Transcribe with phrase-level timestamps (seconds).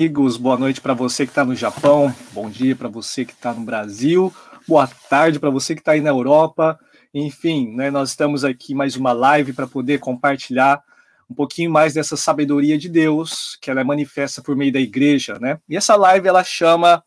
[0.00, 3.52] amigos, boa noite para você que está no Japão, bom dia para você que está
[3.52, 4.34] no Brasil,
[4.66, 6.80] boa tarde para você que está aí na Europa.
[7.12, 10.82] Enfim, né, nós estamos aqui mais uma live para poder compartilhar
[11.28, 15.38] um pouquinho mais dessa sabedoria de Deus que ela é manifesta por meio da igreja,
[15.38, 15.60] né?
[15.68, 17.04] E essa live ela chama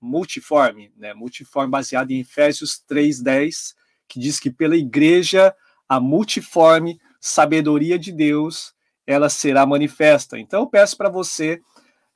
[0.00, 1.14] multiforme, né?
[1.14, 3.76] Multiforme baseado em Efésios 3:10,
[4.08, 5.54] que diz que pela igreja
[5.88, 8.74] a multiforme sabedoria de Deus
[9.06, 10.36] ela será manifesta.
[10.36, 11.60] Então eu peço para você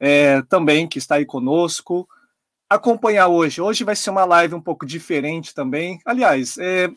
[0.00, 2.08] é, também que está aí conosco
[2.68, 3.60] acompanhar hoje.
[3.60, 6.00] Hoje vai ser uma live um pouco diferente também.
[6.04, 6.90] Aliás, é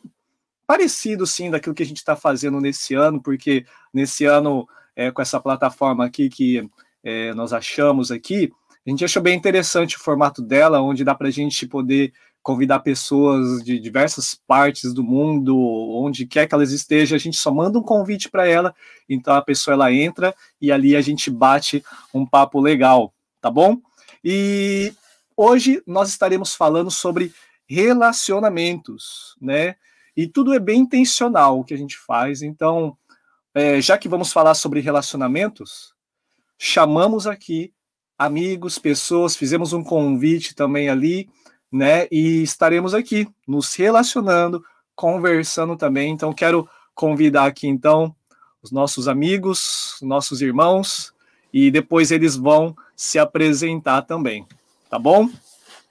[0.67, 5.21] parecido sim daquilo que a gente está fazendo nesse ano, porque nesse ano é, com
[5.21, 6.69] essa plataforma aqui que
[7.03, 8.51] é, nós achamos aqui,
[8.85, 12.79] a gente achou bem interessante o formato dela, onde dá para a gente poder convidar
[12.79, 17.77] pessoas de diversas partes do mundo, onde quer que elas estejam, a gente só manda
[17.77, 18.73] um convite para ela,
[19.07, 21.83] então a pessoa ela entra e ali a gente bate
[22.13, 23.77] um papo legal, tá bom?
[24.23, 24.93] E
[25.37, 27.31] hoje nós estaremos falando sobre
[27.67, 29.76] relacionamentos, né?
[30.17, 32.98] E tudo é bem intencional o que a gente faz, então,
[33.53, 35.93] é, já que vamos falar sobre relacionamentos,
[36.57, 37.71] chamamos aqui
[38.17, 41.29] amigos, pessoas, fizemos um convite também ali,
[41.71, 42.07] né?
[42.11, 44.63] E estaremos aqui nos relacionando,
[44.95, 46.11] conversando também.
[46.11, 48.13] Então, quero convidar aqui, então,
[48.61, 51.13] os nossos amigos, nossos irmãos,
[51.53, 54.45] e depois eles vão se apresentar também,
[54.89, 55.29] tá bom?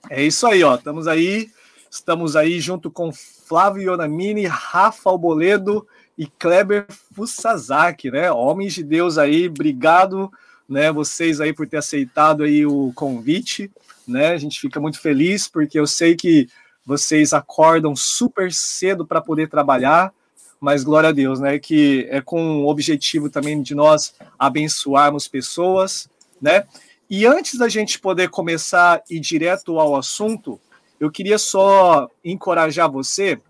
[0.09, 0.77] É isso aí, ó.
[0.77, 1.51] Estamos aí,
[1.91, 5.87] estamos aí junto com Flávio Yonamini, Rafa Alboledo
[6.17, 8.31] e Kleber Fusazaki, né?
[8.31, 10.31] Homens de Deus aí, obrigado
[10.71, 13.69] né, vocês aí por ter aceitado aí o convite,
[14.07, 14.29] né?
[14.29, 16.49] A gente fica muito feliz porque eu sei que
[16.87, 20.15] vocês acordam super cedo para poder trabalhar,
[20.61, 21.59] mas glória a Deus, né?
[21.59, 26.09] Que é com o objetivo também de nós abençoarmos pessoas,
[26.41, 26.65] né?
[27.09, 30.61] E antes da gente poder começar e ir direto ao assunto,
[31.01, 33.41] eu queria só encorajar você,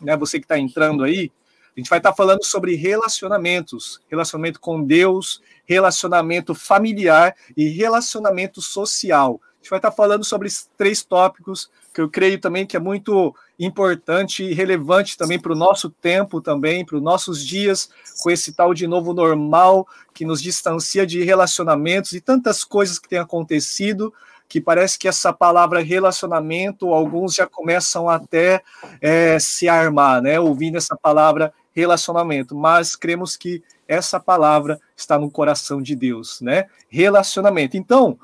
[0.00, 0.16] né?
[0.16, 1.30] Você que está entrando aí,
[1.76, 8.60] a gente vai estar tá falando sobre relacionamentos, relacionamento com Deus, relacionamento familiar e relacionamento
[8.60, 9.40] social.
[9.42, 12.80] A gente vai estar falando sobre esses três tópicos que eu creio também que é
[12.80, 17.90] muito importante e relevante também para o nosso tempo também, para os nossos dias,
[18.22, 23.08] com esse tal de novo normal que nos distancia de relacionamentos e tantas coisas que
[23.08, 24.14] têm acontecido,
[24.48, 28.62] que parece que essa palavra relacionamento, alguns já começam até
[29.00, 30.40] é, se armar, né?
[30.40, 36.66] Ouvindo essa palavra relacionamento, mas cremos que essa palavra está no coração de Deus, né?
[36.88, 37.76] Relacionamento.
[37.76, 38.18] Então,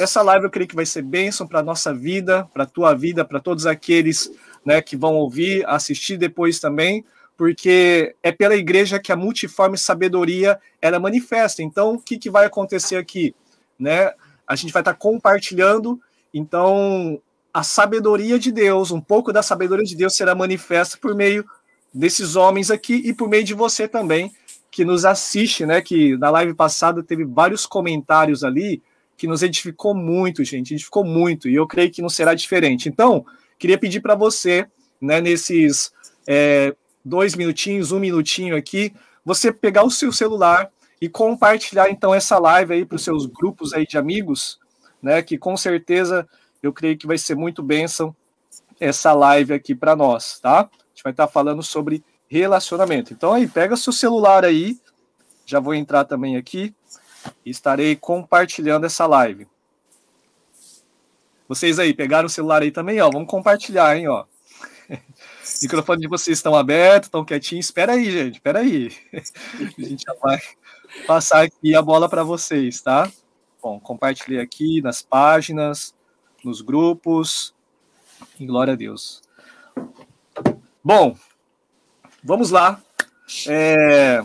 [0.00, 2.94] essa live eu creio que vai ser bênção para a nossa vida, para a tua
[2.94, 4.32] vida, para todos aqueles
[4.64, 7.04] né, que vão ouvir, assistir depois também,
[7.36, 11.62] porque é pela igreja que a multiforme sabedoria ela manifesta.
[11.62, 13.34] Então, o que, que vai acontecer aqui?
[13.78, 14.12] Né?
[14.46, 16.00] A gente vai estar compartilhando,
[16.32, 17.20] então,
[17.52, 21.44] a sabedoria de Deus, um pouco da sabedoria de Deus será manifesta por meio
[21.92, 24.32] desses homens aqui e por meio de você também,
[24.70, 25.80] que nos assiste, né?
[25.82, 28.82] Que na live passada teve vários comentários ali
[29.16, 32.88] que nos edificou muito, gente, edificou muito, e eu creio que não será diferente.
[32.88, 33.24] Então,
[33.58, 34.66] queria pedir para você,
[35.00, 35.92] né, nesses
[36.26, 38.92] é, dois minutinhos, um minutinho aqui,
[39.24, 40.70] você pegar o seu celular
[41.00, 44.58] e compartilhar então essa live aí para os seus grupos aí de amigos,
[45.00, 45.22] né?
[45.22, 46.26] Que com certeza
[46.62, 48.14] eu creio que vai ser muito bênção
[48.80, 50.68] essa live aqui para nós, tá?
[51.02, 53.12] Gente vai estar falando sobre relacionamento.
[53.12, 54.78] Então aí, pega seu celular aí,
[55.44, 56.72] já vou entrar também aqui
[57.44, 59.48] e estarei compartilhando essa live.
[61.48, 64.24] Vocês aí, pegaram o celular aí também, ó, vamos compartilhar, hein, ó.
[65.62, 67.66] Microfone de vocês estão abertos, estão quietinhos.
[67.66, 68.96] Espera aí, gente, espera aí.
[69.76, 70.38] A gente já vai
[71.04, 73.10] passar aqui a bola para vocês, tá?
[73.60, 75.94] Bom, compartilhei aqui nas páginas,
[76.44, 77.52] nos grupos.
[78.38, 79.20] E glória a Deus.
[80.84, 81.16] Bom,
[82.24, 82.80] Vamos lá.
[83.48, 84.22] É...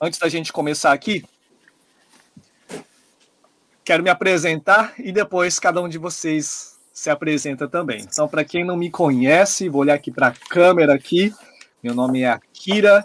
[0.00, 1.22] Antes da gente começar aqui,
[3.84, 8.00] quero me apresentar e depois cada um de vocês se apresenta também.
[8.00, 11.34] Então, para quem não me conhece, vou olhar aqui para a câmera aqui.
[11.82, 13.04] Meu nome é Akira,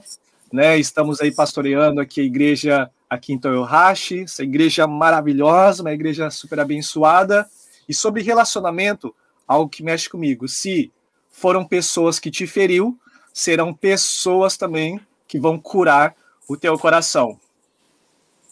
[0.54, 0.78] né?
[0.78, 6.62] Estamos aí pastoreando aqui a igreja aqui em Toyohashi, essa igreja maravilhosa, uma igreja super
[6.62, 7.46] abençoada.
[7.90, 9.14] E sobre relacionamento,
[9.46, 10.48] algo que mexe comigo.
[10.48, 10.94] Se
[11.36, 12.98] foram pessoas que te feriu,
[13.34, 16.16] serão pessoas também que vão curar
[16.48, 17.38] o teu coração.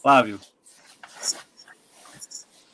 [0.02, 0.38] Flávio.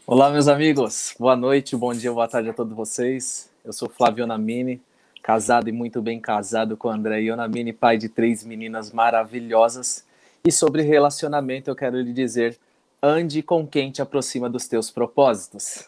[0.08, 1.14] Olá, meus amigos.
[1.20, 3.52] Boa noite, bom dia, boa tarde a todos vocês.
[3.64, 4.82] Eu sou Flávio Onamini,
[5.22, 10.04] casado e muito bem casado com André Ionamini, pai de três meninas maravilhosas.
[10.44, 12.58] E sobre relacionamento, eu quero lhe dizer:
[13.02, 15.88] ande com quem te aproxima dos teus propósitos.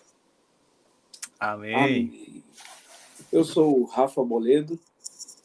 [1.40, 1.76] Amém.
[1.76, 2.44] Amém.
[3.32, 4.78] Eu sou o Rafa Boledo,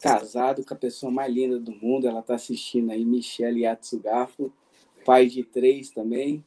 [0.01, 2.07] casado com a pessoa mais linda do mundo.
[2.07, 4.51] Ela está assistindo aí, Michelle Yatsugafo,
[5.05, 6.43] pai de três também.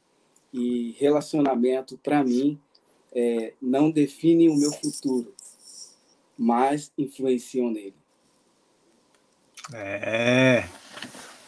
[0.53, 2.61] E relacionamento, para mim,
[3.13, 5.33] é, não define o meu futuro,
[6.37, 7.95] mas influenciam nele.
[9.73, 10.65] É.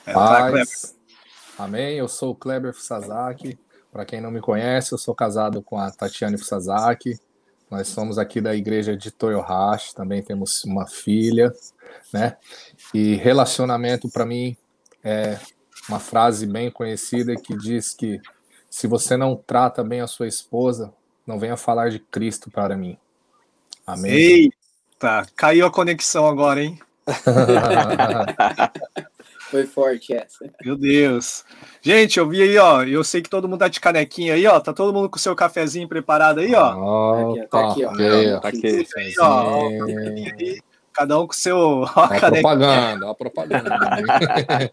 [0.07, 0.97] é Paz.
[1.59, 1.99] Amém.
[1.99, 3.59] Eu sou o Kleber Fusazaki.
[3.91, 7.21] Para quem não me conhece, eu sou casado com a Tatiane Fusazaki.
[7.73, 11.51] Nós somos aqui da igreja de Toyohashi, também temos uma filha,
[12.13, 12.37] né?
[12.93, 14.55] E relacionamento para mim
[15.03, 15.39] é
[15.89, 18.21] uma frase bem conhecida que diz que
[18.69, 20.93] se você não trata bem a sua esposa,
[21.27, 22.99] não venha falar de Cristo para mim.
[23.87, 24.13] Amém.
[24.13, 26.79] Eita, caiu a conexão agora, hein?
[29.53, 30.51] Foi forte essa.
[30.65, 31.45] Meu Deus.
[31.83, 32.83] Gente, eu vi aí, ó.
[32.85, 34.59] Eu sei que todo mundo tá de canequinha aí, ó.
[34.59, 36.75] Tá todo mundo com o seu cafezinho preparado aí, ó.
[36.75, 37.91] Oh, tá aqui, ó.
[38.41, 39.15] Tá aqui, tá aqui.
[39.21, 39.69] ó,
[40.95, 41.59] Cada um com o seu.
[41.59, 44.73] Ó, a propaganda, a propaganda.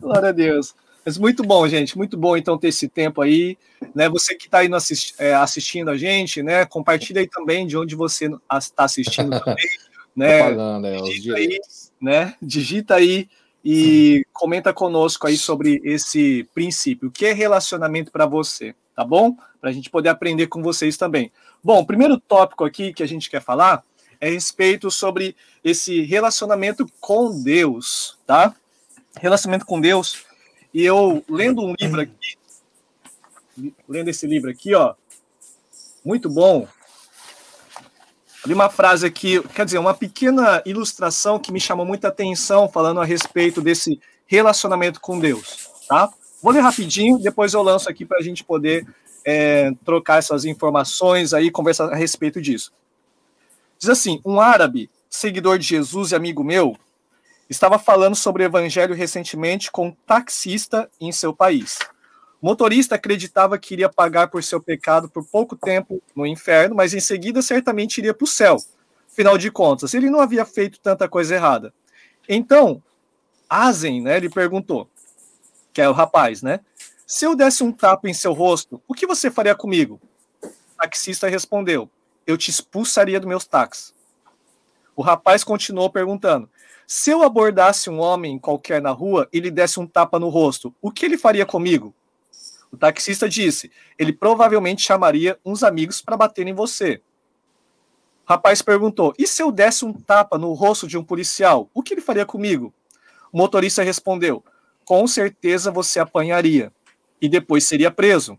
[0.00, 0.72] Glória a Deus.
[1.04, 3.58] Mas muito bom, gente, muito bom então ter esse tempo aí,
[3.96, 4.08] né?
[4.08, 6.64] Você que está aí assist, é, assistindo a gente, né?
[6.64, 9.68] Compartilha aí também de onde você está assistindo também,
[10.14, 10.38] né?
[10.38, 11.60] Propaganda, é, Digita aí,
[12.00, 12.34] né?
[12.40, 13.28] Digita aí
[13.64, 17.08] e comenta conosco aí sobre esse princípio.
[17.08, 19.36] O que é relacionamento para você, tá bom?
[19.60, 21.32] Para a gente poder aprender com vocês também.
[21.64, 23.82] Bom, o primeiro tópico aqui que a gente quer falar
[24.20, 25.34] é a respeito sobre
[25.64, 28.54] esse relacionamento com Deus, tá?
[29.18, 30.24] Relacionamento com Deus.
[30.72, 32.38] E eu lendo um livro aqui,
[33.88, 34.94] lendo esse livro aqui, ó,
[36.04, 36.68] muito bom.
[38.46, 43.00] Li uma frase aqui, quer dizer, uma pequena ilustração que me chamou muita atenção, falando
[43.00, 46.08] a respeito desse relacionamento com Deus, tá?
[46.40, 48.86] Vou ler rapidinho, depois eu lanço aqui para a gente poder
[49.24, 52.72] é, trocar essas informações aí, conversar a respeito disso.
[53.80, 56.76] Diz assim: um árabe, seguidor de Jesus e amigo meu,
[57.50, 61.78] estava falando sobre o evangelho recentemente com um taxista em seu país.
[62.46, 67.00] Motorista acreditava que iria pagar por seu pecado por pouco tempo no inferno, mas em
[67.00, 68.56] seguida certamente iria para o céu.
[69.10, 71.74] Afinal de contas, ele não havia feito tanta coisa errada.
[72.28, 72.80] Então,
[73.50, 74.88] Azen, né, ele perguntou,
[75.72, 76.60] que é o rapaz, né?
[77.04, 80.00] Se eu desse um tapa em seu rosto, o que você faria comigo?
[80.40, 80.48] O
[80.80, 81.90] taxista respondeu:
[82.24, 83.92] Eu te expulsaria do meus táxis.
[84.94, 86.48] O rapaz continuou perguntando:
[86.86, 90.72] Se eu abordasse um homem qualquer na rua e lhe desse um tapa no rosto,
[90.80, 91.92] o que ele faria comigo?
[92.76, 97.00] O taxista disse: ele provavelmente chamaria uns amigos para bater em você.
[98.26, 101.82] O rapaz perguntou: e se eu desse um tapa no rosto de um policial, o
[101.82, 102.74] que ele faria comigo?
[103.32, 104.44] O motorista respondeu:
[104.84, 106.70] com certeza você apanharia
[107.18, 108.38] e depois seria preso.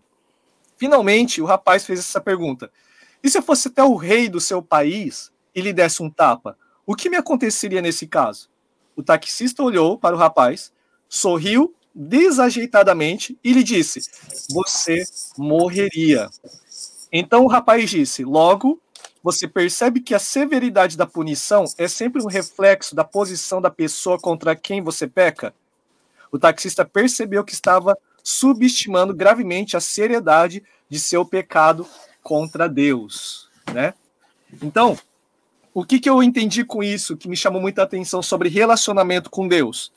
[0.78, 2.72] Finalmente, o rapaz fez essa pergunta:
[3.24, 6.56] e se eu fosse até o rei do seu país e lhe desse um tapa,
[6.86, 8.52] o que me aconteceria nesse caso?
[8.96, 10.72] O taxista olhou para o rapaz,
[11.10, 14.02] sorriu desajeitadamente e lhe disse:
[14.52, 15.04] Você
[15.36, 16.30] morreria.
[17.12, 18.80] Então o rapaz disse: Logo,
[19.24, 24.20] você percebe que a severidade da punição é sempre um reflexo da posição da pessoa
[24.20, 25.54] contra quem você peca?
[26.32, 31.88] O taxista percebeu que estava subestimando gravemente a seriedade de seu pecado
[32.22, 33.94] contra Deus, né?
[34.62, 34.98] Então,
[35.74, 39.48] o que, que eu entendi com isso, que me chamou muita atenção sobre relacionamento com
[39.48, 39.92] Deus?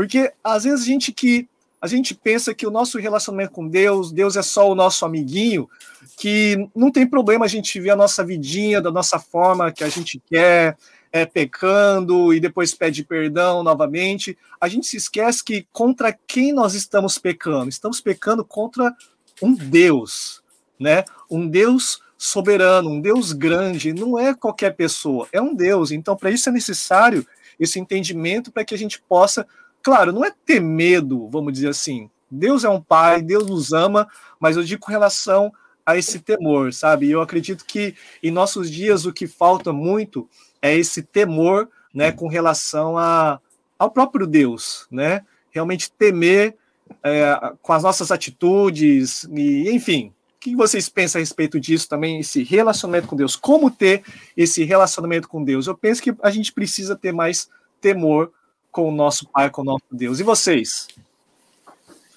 [0.00, 1.46] Porque às vezes a gente que
[1.78, 5.68] a gente pensa que o nosso relacionamento com Deus, Deus é só o nosso amiguinho,
[6.16, 9.90] que não tem problema a gente viver a nossa vidinha da nossa forma que a
[9.90, 10.74] gente quer,
[11.12, 14.38] é, pecando e depois pede perdão novamente.
[14.58, 17.68] A gente se esquece que contra quem nós estamos pecando?
[17.68, 18.96] Estamos pecando contra
[19.42, 20.42] um Deus,
[20.78, 21.04] né?
[21.30, 25.90] Um Deus soberano, um Deus grande, não é qualquer pessoa, é um Deus.
[25.90, 27.26] Então, para isso é necessário
[27.58, 29.46] esse entendimento para que a gente possa
[29.82, 32.10] Claro, não é ter medo, vamos dizer assim.
[32.30, 34.08] Deus é um pai, Deus nos ama,
[34.38, 35.52] mas eu digo com relação
[35.84, 37.10] a esse temor, sabe?
[37.10, 40.28] Eu acredito que em nossos dias o que falta muito
[40.62, 43.40] é esse temor, né, com relação a,
[43.78, 45.24] ao próprio Deus, né?
[45.50, 46.56] Realmente temer
[47.02, 50.12] é, com as nossas atitudes e, enfim.
[50.36, 53.36] O que vocês pensam a respeito disso também, esse relacionamento com Deus?
[53.36, 54.02] Como ter
[54.34, 55.66] esse relacionamento com Deus?
[55.66, 58.32] Eu penso que a gente precisa ter mais temor
[58.70, 60.20] com o nosso Pai, com o nosso Deus.
[60.20, 60.88] E vocês?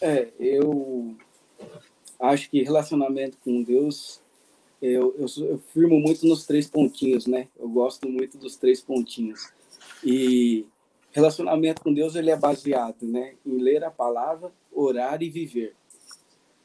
[0.02, 1.16] É, eu
[2.20, 4.22] acho que relacionamento com Deus,
[4.82, 7.48] eu, eu, eu, firmo muito nos três pontinhos, né?
[7.58, 9.52] Eu gosto muito dos três pontinhos.
[10.04, 10.66] E
[11.12, 13.36] relacionamento com Deus, ele é baseado, né?
[13.46, 15.76] Em ler a palavra, orar e viver.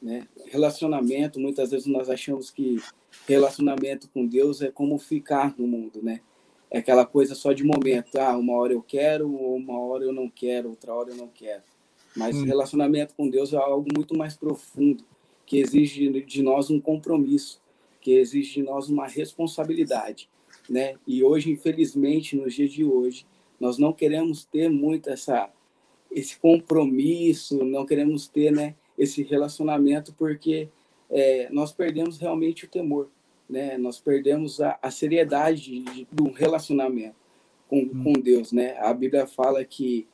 [0.01, 0.27] né?
[0.47, 2.81] Relacionamento, muitas vezes nós achamos que
[3.27, 6.21] relacionamento com Deus é como ficar no mundo, né?
[6.71, 10.29] É aquela coisa só de momento, ah, uma hora eu quero, uma hora eu não
[10.29, 11.63] quero, outra hora eu não quero.
[12.15, 12.43] Mas hum.
[12.43, 15.03] relacionamento com Deus é algo muito mais profundo,
[15.45, 17.61] que exige de nós um compromisso,
[18.01, 20.29] que exige de nós uma responsabilidade,
[20.69, 20.95] né?
[21.07, 23.25] E hoje, infelizmente, nos dias de hoje,
[23.59, 25.51] nós não queremos ter muito essa
[26.11, 30.67] esse compromisso, não queremos ter, né, esse relacionamento porque
[31.09, 33.09] é, nós perdemos realmente o temor,
[33.49, 33.77] né?
[33.77, 37.15] Nós perdemos a, a seriedade de, de, do relacionamento
[37.67, 38.03] com, hum.
[38.03, 38.77] com Deus, né?
[38.79, 40.07] A Bíblia fala que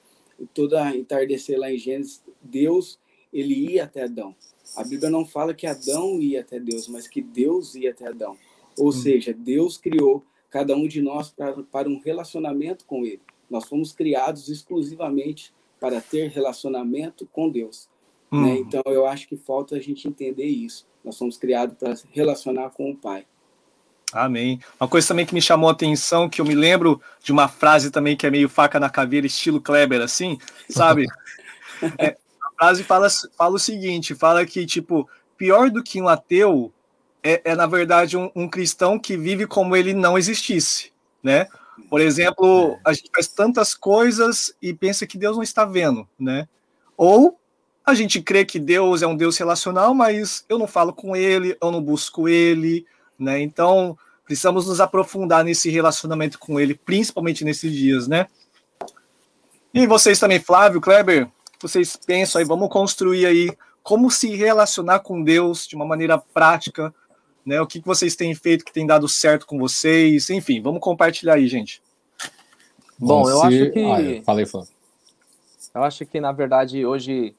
[0.53, 2.99] toda entardecer lá em Gênesis, Deus
[3.31, 4.33] ele ia até Adão.
[4.75, 8.37] A Bíblia não fala que Adão ia até Deus, mas que Deus ia até Adão.
[8.77, 8.91] Ou hum.
[8.91, 13.21] seja, Deus criou cada um de nós para, para um relacionamento com Ele.
[13.49, 17.89] Nós fomos criados exclusivamente para ter relacionamento com Deus.
[18.31, 18.37] Né?
[18.37, 18.43] Hum.
[18.43, 18.57] Né?
[18.59, 20.87] Então, eu acho que falta a gente entender isso.
[21.05, 23.25] Nós somos criados para relacionar com o Pai.
[24.11, 24.59] Amém.
[24.79, 27.91] Uma coisa também que me chamou a atenção, que eu me lembro de uma frase
[27.91, 30.37] também que é meio faca na caveira, estilo Kleber, assim,
[30.69, 31.05] sabe?
[31.99, 33.07] é, a frase fala,
[33.37, 35.07] fala o seguinte: fala que, tipo,
[35.37, 36.73] pior do que um ateu
[37.21, 40.91] é, é na verdade, um, um cristão que vive como ele não existisse,
[41.23, 41.47] né?
[41.89, 42.79] Por exemplo, é.
[42.85, 46.47] a gente faz tantas coisas e pensa que Deus não está vendo, né?
[46.95, 47.37] Ou
[47.85, 51.55] a gente crê que Deus é um Deus relacional, mas eu não falo com ele,
[51.61, 52.85] eu não busco ele,
[53.17, 53.39] né?
[53.39, 58.27] Então, precisamos nos aprofundar nesse relacionamento com ele, principalmente nesses dias, né?
[59.71, 61.29] E vocês também, Flávio, Kleber,
[61.61, 66.93] vocês pensam aí, vamos construir aí como se relacionar com Deus de uma maneira prática,
[67.45, 67.61] né?
[67.61, 71.35] O que, que vocês têm feito que tem dado certo com vocês, enfim, vamos compartilhar
[71.35, 71.83] aí, gente.
[72.97, 73.79] Bom, eu acho que.
[73.79, 74.73] Ah, eu falei, Flávio.
[75.75, 77.35] Eu acho que, na verdade, hoje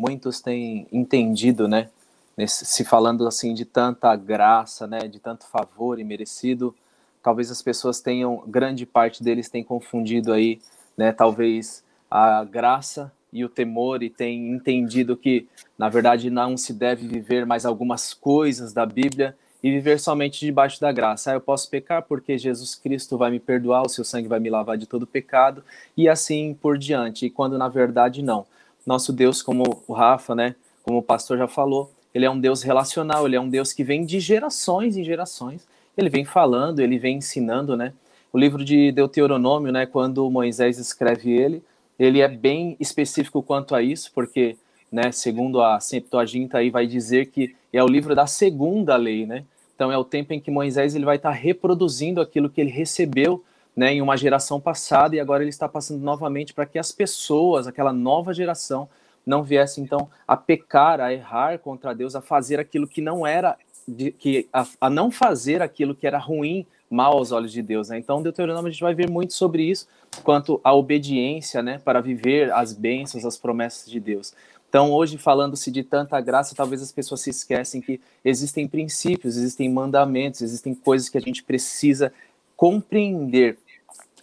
[0.00, 1.90] muitos têm entendido, né?
[2.34, 5.00] Nesse, se falando assim de tanta graça, né?
[5.00, 6.74] De tanto favor e merecido,
[7.22, 10.58] talvez as pessoas tenham, grande parte deles tem confundido aí,
[10.96, 11.12] né?
[11.12, 15.46] Talvez a graça e o temor e tem entendido que,
[15.78, 20.80] na verdade, não se deve viver mais algumas coisas da Bíblia e viver somente debaixo
[20.80, 21.30] da graça.
[21.30, 24.48] Ah, eu posso pecar porque Jesus Cristo vai me perdoar, o seu sangue vai me
[24.48, 25.62] lavar de todo pecado
[25.94, 27.26] e assim por diante.
[27.26, 28.46] E quando na verdade não.
[28.86, 32.62] Nosso Deus, como o Rafa, né, como o pastor já falou, ele é um Deus
[32.62, 35.66] relacional, ele é um Deus que vem de gerações em gerações.
[35.96, 37.92] Ele vem falando, ele vem ensinando, né?
[38.32, 41.62] O livro de Deuteronômio, né, quando Moisés escreve ele,
[41.98, 44.56] ele é bem específico quanto a isso, porque
[44.90, 49.44] né, segundo a Septuaginta aí vai dizer que é o livro da segunda lei, né?
[49.74, 53.42] Então é o tempo em que Moisés ele vai estar reproduzindo aquilo que ele recebeu,
[53.76, 57.66] né, em uma geração passada e agora ele está passando novamente para que as pessoas,
[57.66, 58.88] aquela nova geração,
[59.24, 63.56] não viesse então a pecar, a errar contra Deus, a fazer aquilo que não era
[63.86, 67.88] de, que a, a, não fazer aquilo que era ruim, mal aos olhos de Deus.
[67.88, 67.98] Né?
[67.98, 69.86] Então, Deuteronômio a gente vai ver muito sobre isso,
[70.24, 74.34] quanto à obediência, né, para viver as bênçãos, as promessas de Deus.
[74.68, 79.68] Então, hoje, falando-se de tanta graça, talvez as pessoas se esquecem que existem princípios, existem
[79.68, 82.12] mandamentos, existem coisas que a gente precisa
[82.60, 83.58] compreender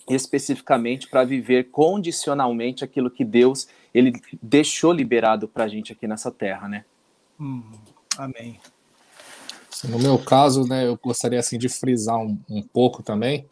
[0.08, 6.30] especificamente para viver condicionalmente aquilo que Deus ele deixou liberado para a gente aqui nessa
[6.30, 6.86] terra, né?
[7.40, 7.64] Hum,
[8.16, 8.60] amém.
[9.86, 13.46] No meu caso, né, eu gostaria assim de frisar um, um pouco também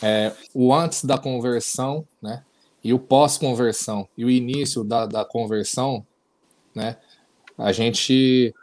[0.00, 2.44] é, o antes da conversão, né,
[2.84, 6.06] e o pós-conversão e o início da, da conversão
[6.74, 6.96] né?
[7.56, 8.54] A gente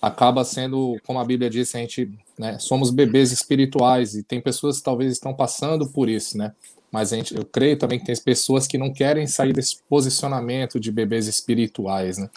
[0.00, 4.78] acaba sendo, como a Bíblia diz, a gente, né, somos bebês espirituais e tem pessoas
[4.78, 6.54] que talvez estão passando por isso, né?
[6.90, 10.90] Mas gente, eu creio também que tem pessoas que não querem sair desse posicionamento de
[10.90, 12.30] bebês espirituais, né?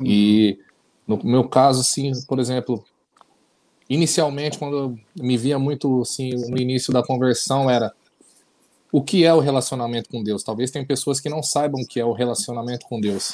[0.00, 0.06] Uhum.
[0.06, 0.58] E
[1.06, 2.84] no meu caso, assim, por exemplo,
[3.88, 7.94] inicialmente quando eu me via muito assim no início da conversão era
[8.90, 10.42] o que é o relacionamento com Deus?
[10.42, 13.32] Talvez tem pessoas que não saibam o que é o relacionamento com Deus.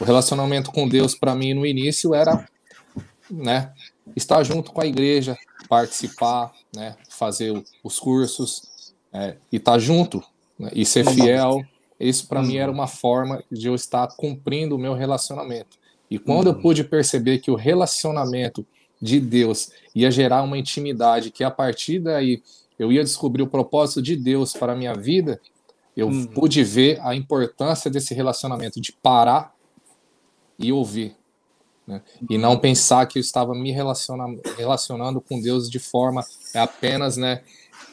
[0.00, 2.48] O relacionamento com Deus para mim no início era,
[3.30, 3.72] né,
[4.14, 5.36] estar junto com a igreja,
[5.68, 10.22] participar, né, fazer os cursos é, e estar tá junto
[10.58, 11.62] né, e ser fiel.
[11.98, 15.78] Isso para mim era uma forma de eu estar cumprindo o meu relacionamento.
[16.10, 16.60] E quando eu uhum.
[16.60, 18.64] pude perceber que o relacionamento
[19.00, 22.42] de Deus ia gerar uma intimidade, que a partir daí
[22.78, 25.40] eu ia descobrir o propósito de Deus para a minha vida,
[25.96, 26.26] eu uhum.
[26.26, 29.54] pude ver a importância desse relacionamento, de parar
[30.58, 31.16] e ouvir.
[31.86, 32.02] Né?
[32.28, 36.24] E não pensar que eu estava me relacionando, relacionando com Deus de forma
[36.54, 37.42] apenas, né,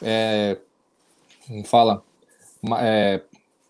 [0.02, 0.58] é,
[1.46, 2.02] como fala,
[2.80, 3.20] é,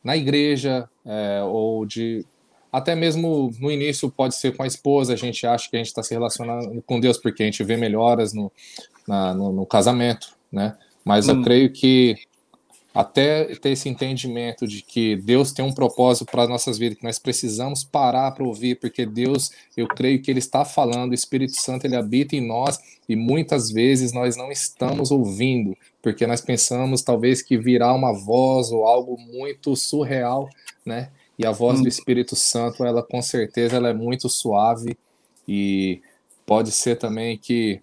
[0.03, 2.25] na igreja, é, ou de
[2.73, 5.87] até mesmo no início pode ser com a esposa, a gente acha que a gente
[5.87, 8.51] está se relacionando com Deus porque a gente vê melhoras no,
[9.07, 10.77] na, no, no, casamento, né?
[11.05, 11.37] Mas hum.
[11.37, 12.17] eu creio que
[12.95, 17.19] até ter esse entendimento de que Deus tem um propósito para nossas vidas, que nós
[17.19, 21.87] precisamos parar para ouvir, porque Deus, eu creio que Ele está falando, o Espírito Santo
[21.87, 27.43] ele habita em nós e muitas vezes nós não estamos ouvindo, porque nós pensamos talvez
[27.43, 30.49] que virá uma voz ou algo muito surreal,
[30.87, 31.11] né?
[31.37, 31.89] E a voz do hum.
[31.89, 34.97] Espírito Santo, ela com certeza ela é muito suave
[35.49, 36.01] e
[36.47, 37.81] pode ser também que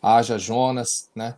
[0.00, 1.34] haja Jonas, né?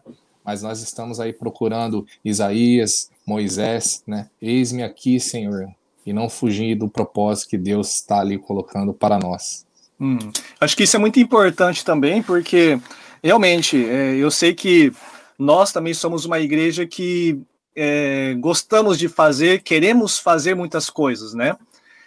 [0.49, 4.31] Mas nós estamos aí procurando Isaías, Moisés, né?
[4.41, 5.69] Eis-me aqui, Senhor,
[6.07, 9.67] e não fugir do propósito que Deus está ali colocando para nós.
[10.01, 10.17] Hum,
[10.59, 12.81] acho que isso é muito importante também, porque
[13.23, 14.91] realmente é, eu sei que
[15.39, 17.39] nós também somos uma igreja que
[17.77, 21.59] é, gostamos de fazer, queremos fazer muitas coisas, né?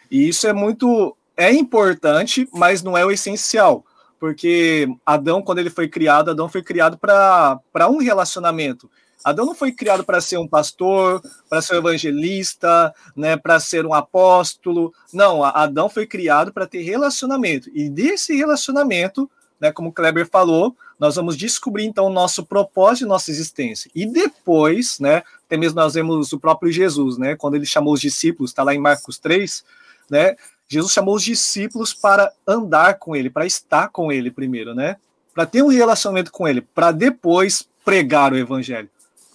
[0.10, 3.86] E isso é muito é importante, mas não é o essencial
[4.22, 8.88] porque Adão, quando ele foi criado, Adão foi criado para um relacionamento.
[9.24, 13.84] Adão não foi criado para ser um pastor, para ser um evangelista, né, para ser
[13.84, 14.94] um apóstolo.
[15.12, 17.68] Não, Adão foi criado para ter relacionamento.
[17.74, 19.28] E desse relacionamento,
[19.60, 23.90] né, como o Kleber falou, nós vamos descobrir então o nosso propósito e nossa existência.
[23.96, 28.00] E depois, né, até mesmo nós vemos o próprio Jesus, né, quando ele chamou os
[28.00, 29.66] discípulos, está lá em Marcos 3,
[30.12, 30.36] né,
[30.72, 34.96] Jesus chamou os discípulos para andar com ele, para estar com ele primeiro, né?
[35.34, 38.90] Para ter um relacionamento com ele, para depois pregar o evangelho.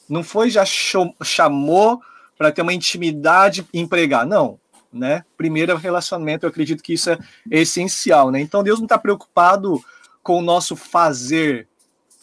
[0.09, 2.01] Não foi já chamou
[2.39, 4.59] para ter uma intimidade em pregar, não,
[4.91, 5.27] né?
[5.37, 7.19] Primeiro é relacionamento, eu acredito que isso é
[7.51, 8.41] essencial, né?
[8.41, 9.85] Então Deus não está preocupado
[10.23, 11.69] com o nosso fazer,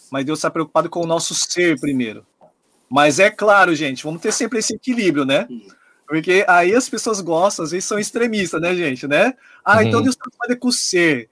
[0.10, 2.26] mas Deus está preocupado com o nosso ser primeiro.
[2.90, 5.48] Mas é claro, gente, vamos ter sempre esse equilíbrio, né?
[6.14, 9.34] Porque aí as pessoas gostam, às vezes são extremistas, né, gente, né?
[9.66, 9.88] Ah, então uhum.
[9.88, 11.28] então Deus está falando com ser.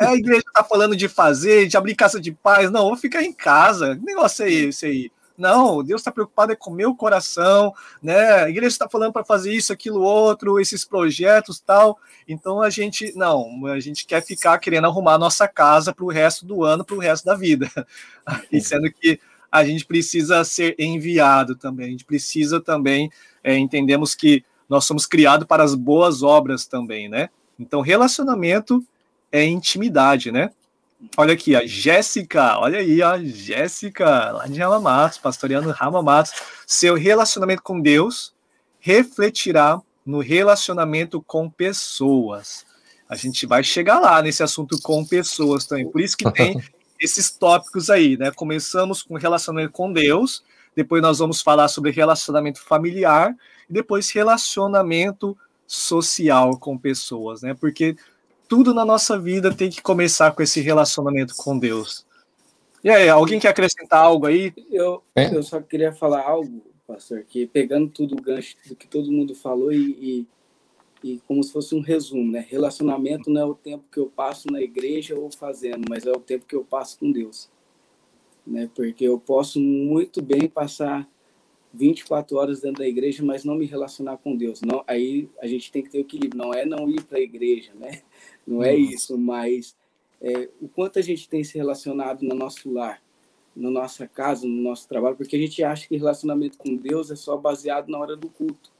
[0.00, 2.70] A igreja está falando de fazer, de abrir casa de paz.
[2.70, 3.96] Não, vou ficar em casa.
[3.96, 5.10] Que negócio é esse aí?
[5.36, 8.44] Não, Deus está preocupado é com o meu coração, né?
[8.44, 11.98] A igreja está falando para fazer isso, aquilo, outro, esses projetos tal.
[12.28, 16.10] Então a gente, não, a gente quer ficar querendo arrumar a nossa casa para o
[16.12, 17.68] resto do ano, para o resto da vida.
[18.52, 19.18] E sendo que
[19.52, 23.10] a gente precisa ser enviado também, a gente precisa também
[23.44, 27.28] é, entendemos que nós somos criados para as boas obras também, né?
[27.58, 28.82] Então, relacionamento
[29.30, 30.50] é intimidade, né?
[31.16, 36.32] Olha aqui, a Jéssica, olha aí, a Jéssica, lá de Rama Matos, pastoreando Rama Matos.
[36.66, 38.32] Seu relacionamento com Deus
[38.78, 42.64] refletirá no relacionamento com pessoas.
[43.08, 45.90] A gente vai chegar lá nesse assunto com pessoas também.
[45.90, 46.62] Por isso que tem
[47.02, 48.30] esses tópicos aí, né?
[48.30, 50.42] Começamos com relacionamento com Deus,
[50.74, 53.34] depois nós vamos falar sobre relacionamento familiar
[53.68, 55.36] e depois relacionamento
[55.66, 57.54] social com pessoas, né?
[57.54, 57.96] Porque
[58.48, 62.06] tudo na nossa vida tem que começar com esse relacionamento com Deus.
[62.84, 64.52] E aí, alguém quer acrescentar algo aí?
[64.70, 65.34] Eu, é?
[65.34, 69.34] eu só queria falar algo, pastor, que pegando tudo o gancho do que todo mundo
[69.34, 70.26] falou e, e,
[71.02, 72.46] e, como se fosse um resumo, né?
[72.48, 76.20] Relacionamento não é o tempo que eu passo na igreja ou fazendo, mas é o
[76.20, 77.50] tempo que eu passo com Deus
[78.46, 78.68] né?
[78.74, 81.08] Porque eu posso muito bem passar
[81.72, 84.60] 24 horas dentro da igreja, mas não me relacionar com Deus.
[84.60, 86.38] Não, aí a gente tem que ter equilíbrio.
[86.38, 88.02] Não é não ir para a igreja, né?
[88.46, 89.76] Não é isso, mas
[90.20, 93.00] é, o quanto a gente tem se relacionado no nosso lar,
[93.54, 97.16] na nossa casa, no nosso trabalho, porque a gente acha que relacionamento com Deus é
[97.16, 98.71] só baseado na hora do culto.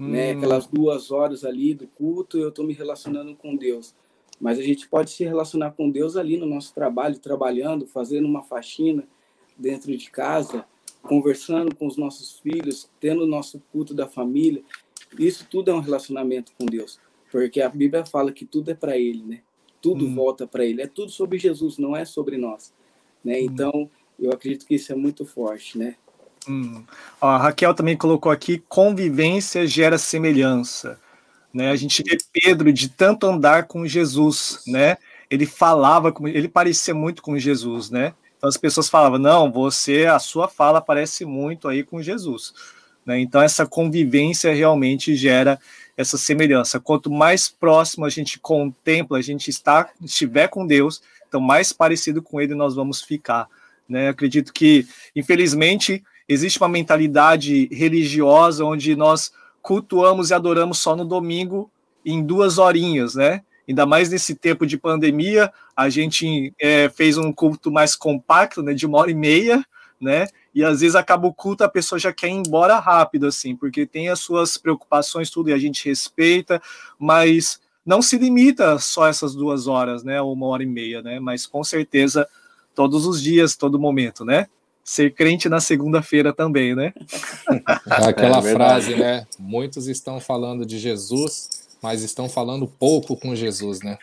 [0.00, 0.06] Né?
[0.06, 0.10] Hum.
[0.10, 0.30] Né?
[0.32, 3.94] Aquelas duas horas ali do culto, eu estou me relacionando com Deus.
[4.40, 8.42] Mas a gente pode se relacionar com Deus ali no nosso trabalho, trabalhando, fazendo uma
[8.42, 9.06] faxina
[9.56, 10.64] dentro de casa,
[11.02, 14.62] conversando com os nossos filhos, tendo o nosso culto da família.
[15.18, 16.98] Isso tudo é um relacionamento com Deus,
[17.30, 19.42] porque a Bíblia fala que tudo é para Ele, né?
[19.82, 20.14] Tudo hum.
[20.14, 20.80] volta para Ele.
[20.80, 22.72] É tudo sobre Jesus, não é sobre nós,
[23.22, 23.34] né?
[23.34, 23.44] Hum.
[23.44, 25.96] Então, eu acredito que isso é muito forte, né?
[26.48, 26.84] Hum.
[27.20, 30.98] Ó, a Raquel também colocou aqui: convivência gera semelhança.
[31.52, 31.70] Né?
[31.70, 34.96] A gente vê Pedro de tanto andar com Jesus, né?
[35.28, 38.14] Ele falava, com, ele parecia muito com Jesus, né?
[38.36, 42.54] Então as pessoas falavam: "Não, você, a sua fala parece muito aí com Jesus".
[43.04, 43.20] Né?
[43.20, 45.58] Então essa convivência realmente gera
[45.96, 46.80] essa semelhança.
[46.80, 52.22] Quanto mais próximo a gente contempla, a gente está, estiver com Deus, então mais parecido
[52.22, 53.48] com Ele nós vamos ficar.
[53.88, 54.08] Né?
[54.08, 61.68] Acredito que, infelizmente, existe uma mentalidade religiosa onde nós cultuamos e adoramos só no domingo
[62.06, 63.42] em duas horinhas, né?
[63.68, 68.72] Ainda mais nesse tempo de pandemia, a gente é, fez um culto mais compacto, né,
[68.72, 69.64] de uma hora e meia,
[70.00, 70.26] né?
[70.54, 73.84] E às vezes acaba o culto, a pessoa já quer ir embora rápido, assim, porque
[73.84, 76.62] tem as suas preocupações, tudo, e a gente respeita,
[76.98, 80.20] mas não se limita só essas duas horas, né?
[80.22, 81.18] Ou uma hora e meia, né?
[81.18, 82.26] Mas com certeza
[82.74, 84.46] todos os dias, todo momento, né?
[84.82, 86.92] Ser crente na segunda-feira também, né?
[87.86, 89.26] É aquela é frase, né?
[89.38, 91.48] Muitos estão falando de Jesus,
[91.82, 93.98] mas estão falando pouco com Jesus, né?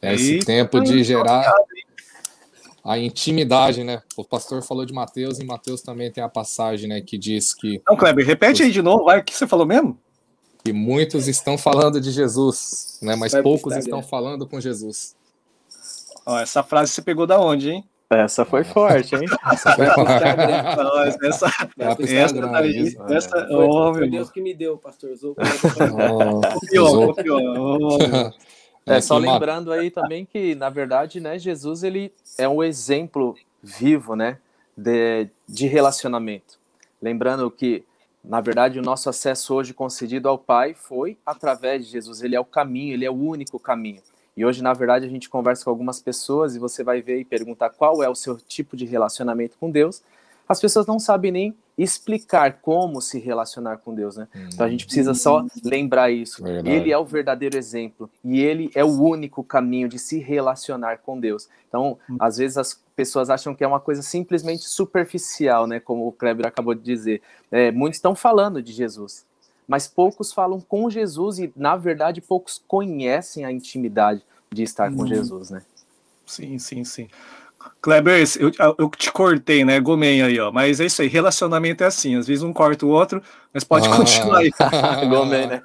[0.00, 1.52] É esse Eita, tempo de gerar
[2.84, 4.02] a intimidade, né?
[4.16, 7.82] O pastor falou de Mateus e Mateus também tem a passagem, né, que diz que
[7.86, 9.98] Não, Kleber, repete aí de novo, vai, o que você falou mesmo?
[10.64, 15.14] Que muitos estão falando de Jesus, né, mas poucos estão falando com Jesus.
[16.24, 17.84] Ó, essa frase você pegou da onde, hein?
[18.10, 19.26] Essa foi forte, hein?
[19.52, 21.26] Essa foi forte.
[21.26, 21.46] essa,
[21.78, 25.10] essa, essa, oh, foi Deus que me deu, pastor.
[26.54, 27.98] Confiou, confiou.
[28.86, 34.16] É, só lembrando aí também que, na verdade, né, Jesus ele é um exemplo vivo,
[34.16, 34.38] né,
[34.74, 36.58] de, de relacionamento.
[37.00, 37.84] Lembrando que,
[38.24, 42.22] na verdade, o nosso acesso hoje concedido ao Pai foi através de Jesus.
[42.22, 44.00] Ele é o caminho, ele é o único caminho.
[44.38, 47.24] E hoje, na verdade, a gente conversa com algumas pessoas e você vai ver e
[47.24, 50.00] perguntar qual é o seu tipo de relacionamento com Deus.
[50.48, 54.28] As pessoas não sabem nem explicar como se relacionar com Deus, né?
[54.32, 54.48] Hum.
[54.54, 56.40] Então a gente precisa só lembrar isso.
[56.40, 56.70] Verdade.
[56.70, 61.18] Ele é o verdadeiro exemplo e ele é o único caminho de se relacionar com
[61.18, 61.48] Deus.
[61.68, 62.16] Então, hum.
[62.20, 65.80] às vezes as pessoas acham que é uma coisa simplesmente superficial, né?
[65.80, 67.22] Como o Kleber acabou de dizer.
[67.50, 69.26] É, muitos estão falando de Jesus,
[69.68, 75.02] mas poucos falam com Jesus e, na verdade, poucos conhecem a intimidade de estar com
[75.02, 75.06] uhum.
[75.06, 75.62] Jesus, né?
[76.26, 77.08] Sim, sim, sim.
[77.82, 79.78] Kleber, eu, eu te cortei, né?
[79.78, 80.50] Gomem aí, ó.
[80.50, 82.16] Mas é isso aí, relacionamento é assim.
[82.16, 83.96] Às vezes um corta o outro, mas pode ah.
[83.96, 84.50] continuar aí.
[85.08, 85.62] Gomem, né?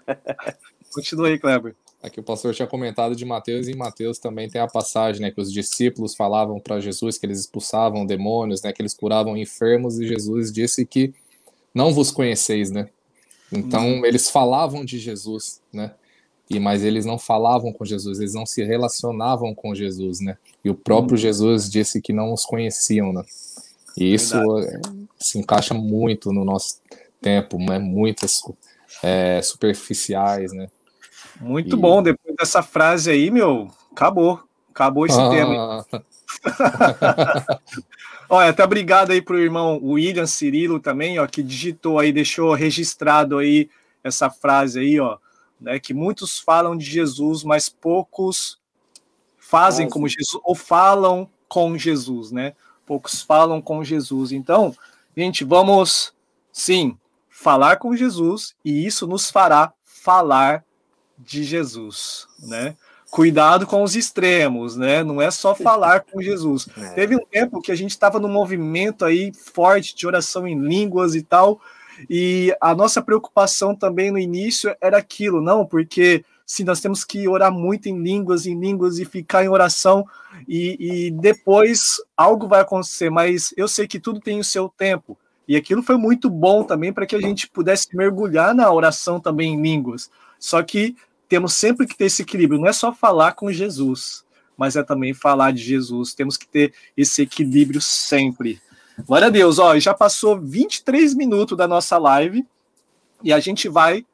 [0.93, 1.73] Continua aí, Kleber.
[2.01, 5.31] Aqui o pastor tinha comentado de Mateus, e em Mateus também tem a passagem, né?
[5.31, 8.73] Que os discípulos falavam para Jesus que eles expulsavam demônios, né?
[8.73, 11.13] Que eles curavam enfermos, e Jesus disse que
[11.73, 12.89] não vos conheceis, né?
[13.53, 14.05] Então, hum.
[14.05, 15.93] eles falavam de Jesus, né?
[16.49, 20.37] E, mas eles não falavam com Jesus, eles não se relacionavam com Jesus, né?
[20.63, 21.21] E o próprio hum.
[21.21, 23.23] Jesus disse que não os conheciam, né?
[23.97, 24.81] E isso é,
[25.19, 26.81] se encaixa muito no nosso
[27.21, 27.79] tempo, né?
[27.79, 28.41] Muitas
[29.01, 30.67] é, superficiais, né?
[31.39, 31.79] Muito e...
[31.79, 32.01] bom.
[32.01, 34.41] Depois dessa frase aí, meu, acabou.
[34.69, 35.29] Acabou esse ah.
[35.29, 35.85] tema.
[38.35, 43.37] Olha, até obrigado aí pro irmão William Cirilo também, ó, que digitou aí, deixou registrado
[43.37, 43.69] aí
[44.03, 45.19] essa frase aí, ó,
[45.61, 48.59] né, que muitos falam de Jesus, mas poucos
[49.37, 52.55] fazem como Jesus ou falam com Jesus, né?
[52.87, 54.31] Poucos falam com Jesus.
[54.31, 54.75] Então,
[55.15, 56.11] gente, vamos
[56.51, 56.97] sim
[57.29, 60.65] falar com Jesus e isso nos fará falar
[61.19, 62.75] de Jesus, né?
[63.13, 65.03] Cuidado com os extremos, né?
[65.03, 66.67] Não é só falar com Jesus.
[66.75, 66.89] É.
[66.95, 71.13] Teve um tempo que a gente estava num movimento aí forte de oração em línguas
[71.13, 71.61] e tal,
[72.09, 77.27] e a nossa preocupação também no início era aquilo, não, porque se nós temos que
[77.27, 80.05] orar muito em línguas, em línguas e ficar em oração,
[80.47, 85.17] e, e depois algo vai acontecer, mas eu sei que tudo tem o seu tempo.
[85.47, 89.53] E aquilo foi muito bom também para que a gente pudesse mergulhar na oração também
[89.53, 90.09] em línguas.
[90.39, 90.95] Só que
[91.33, 92.61] temos sempre que ter esse equilíbrio.
[92.61, 94.23] Não é só falar com Jesus,
[94.55, 96.13] mas é também falar de Jesus.
[96.13, 98.61] Temos que ter esse equilíbrio sempre.
[99.07, 102.45] Glória a Deus, ó, já passou 23 minutos da nossa live
[103.23, 104.05] e a gente vai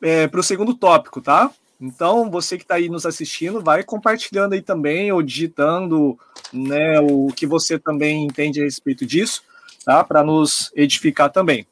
[0.00, 1.50] é, para o segundo tópico, tá?
[1.78, 6.18] Então, você que está aí nos assistindo, vai compartilhando aí também, ou digitando
[6.50, 9.42] né, o que você também entende a respeito disso,
[9.84, 10.02] tá?
[10.02, 11.66] Para nos edificar também.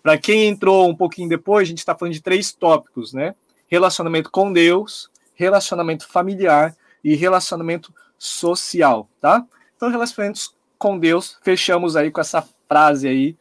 [0.00, 3.34] Para quem entrou um pouquinho depois, a gente está falando de três tópicos, né?
[3.68, 9.44] Relacionamento com Deus, relacionamento familiar e relacionamento social, tá?
[9.76, 13.36] Então, relacionamentos com Deus, fechamos aí com essa frase aí,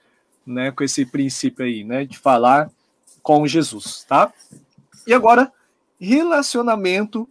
[0.45, 2.69] né, com esse princípio aí, né, de falar
[3.23, 4.31] com Jesus, tá?
[5.05, 5.51] E agora,
[5.99, 7.27] relacionamento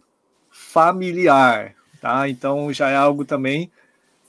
[0.51, 2.27] familiar, tá?
[2.27, 3.71] Então, já é algo também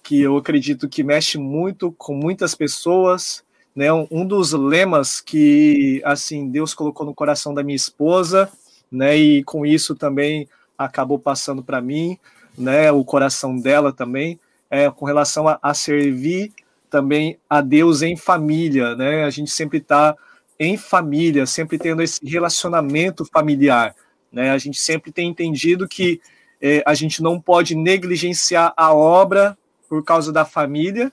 [0.03, 3.45] que eu acredito que mexe muito com muitas pessoas,
[3.77, 3.93] né?
[3.93, 8.51] Um dos lemas que assim Deus colocou no coração da minha esposa,
[8.91, 9.17] né?
[9.17, 12.19] E com isso também acabou passando para mim,
[12.57, 12.91] né?
[12.93, 14.39] O coração dela também
[14.71, 16.53] é com relação a, a servir
[16.91, 19.25] também a Deus em família, né?
[19.25, 20.17] A gente sempre está
[20.59, 23.95] em família, sempre tendo esse relacionamento familiar,
[24.33, 24.51] né?
[24.51, 26.21] A gente sempre tem entendido que
[26.61, 29.57] é, a gente não pode negligenciar a obra
[29.89, 31.13] por causa da família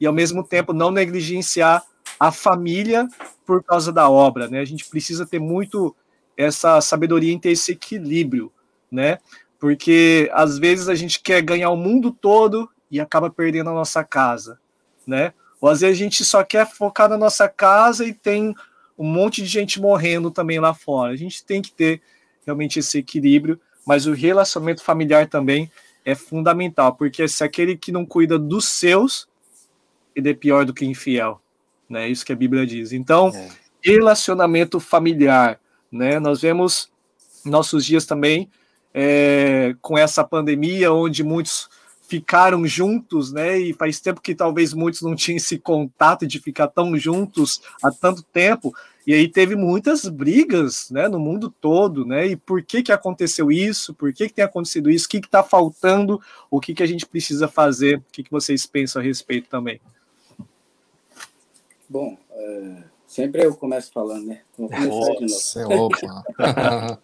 [0.00, 1.82] e ao mesmo tempo não negligenciar
[2.18, 3.08] a família
[3.44, 4.60] por causa da obra, né?
[4.60, 5.94] A gente precisa ter muito
[6.36, 8.52] essa sabedoria em ter esse equilíbrio,
[8.90, 9.18] né?
[9.58, 14.04] Porque às vezes a gente quer ganhar o mundo todo e acaba perdendo a nossa
[14.04, 14.58] casa,
[15.06, 15.32] né?
[15.60, 18.54] Ou às vezes a gente só quer focar na nossa casa e tem
[18.98, 21.12] um monte de gente morrendo também lá fora.
[21.12, 22.02] A gente tem que ter
[22.44, 25.70] realmente esse equilíbrio mas o relacionamento familiar também
[26.04, 29.28] é fundamental, porque se aquele que não cuida dos seus,
[30.14, 31.40] ele é pior do que infiel,
[31.88, 32.08] né?
[32.08, 32.92] Isso que a Bíblia diz.
[32.92, 33.48] Então, é.
[33.80, 35.60] relacionamento familiar,
[35.96, 36.20] né?
[36.20, 36.90] Nós vemos
[37.44, 38.50] nossos dias também
[38.94, 41.68] é, com essa pandemia, onde muitos
[42.08, 43.58] ficaram juntos, né?
[43.58, 47.90] E faz tempo que talvez muitos não tinham esse contato de ficar tão juntos há
[47.90, 48.74] tanto tempo.
[49.06, 52.26] E aí teve muitas brigas, né, no mundo todo, né?
[52.26, 53.94] E por que que aconteceu isso?
[53.94, 55.06] Por que que tem acontecido isso?
[55.06, 56.20] O que que está faltando?
[56.50, 57.98] O que que a gente precisa fazer?
[57.98, 59.80] O que que vocês pensam a respeito também?
[61.88, 62.82] Bom, é,
[63.16, 64.42] sempre eu começo falando, né?
[64.58, 65.90] Vou começar Nossa, de novo.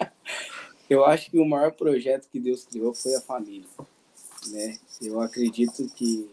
[0.90, 3.66] eu acho que o maior projeto que Deus criou foi a família,
[4.48, 4.76] né?
[5.00, 6.28] Eu acredito que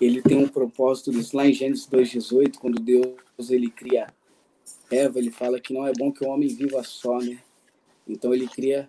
[0.00, 4.06] ele tem um propósito disso lá em Gênesis 2:18, quando Deus ele cria
[4.90, 7.38] Eva, ele fala que não é bom que o homem viva só, né?
[8.08, 8.88] Então ele cria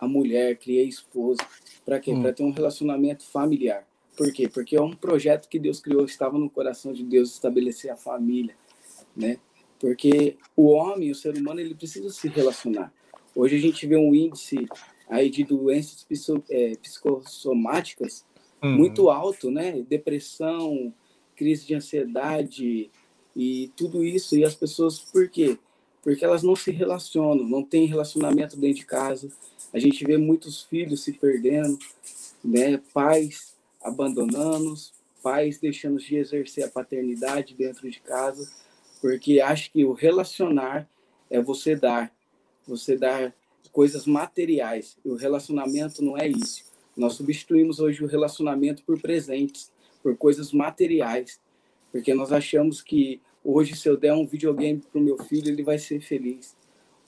[0.00, 1.40] a mulher, cria a esposa,
[1.84, 2.12] para quê?
[2.12, 2.22] Hum.
[2.22, 3.87] Para ter um relacionamento familiar.
[4.18, 4.48] Por quê?
[4.48, 8.56] Porque é um projeto que Deus criou, estava no coração de Deus estabelecer a família,
[9.16, 9.38] né?
[9.78, 12.92] Porque o homem, o ser humano, ele precisa se relacionar.
[13.32, 14.66] Hoje a gente vê um índice
[15.08, 16.04] aí de doenças
[16.50, 18.26] é, psicossomáticas
[18.60, 18.76] uhum.
[18.76, 19.80] muito alto, né?
[19.88, 20.92] Depressão,
[21.36, 22.90] crise de ansiedade
[23.36, 24.36] e tudo isso.
[24.36, 25.56] E as pessoas, por quê?
[26.02, 29.30] Porque elas não se relacionam, não tem relacionamento dentro de casa.
[29.72, 31.78] A gente vê muitos filhos se perdendo,
[32.42, 32.82] né?
[32.92, 33.56] Pais
[33.88, 34.74] abandonando,
[35.22, 38.50] pais deixando de exercer a paternidade dentro de casa,
[39.00, 40.88] porque acho que o relacionar
[41.30, 42.12] é você dar,
[42.66, 43.34] você dar
[43.72, 44.96] coisas materiais.
[45.04, 46.64] E o relacionamento não é isso.
[46.96, 49.70] Nós substituímos hoje o relacionamento por presentes,
[50.02, 51.40] por coisas materiais,
[51.92, 55.62] porque nós achamos que hoje, se eu der um videogame para o meu filho, ele
[55.62, 56.56] vai ser feliz.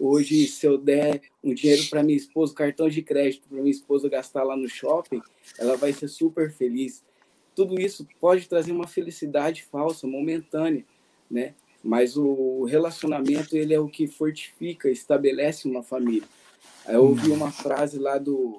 [0.03, 4.09] Hoje, se eu der um dinheiro para minha esposa, cartão de crédito para minha esposa
[4.09, 5.21] gastar lá no shopping,
[5.59, 7.05] ela vai ser super feliz.
[7.55, 10.87] Tudo isso pode trazer uma felicidade falsa, momentânea,
[11.31, 11.55] né?
[11.85, 16.27] Mas o relacionamento ele é o que fortifica, estabelece uma família.
[16.89, 18.59] Eu ouvi uma frase lá do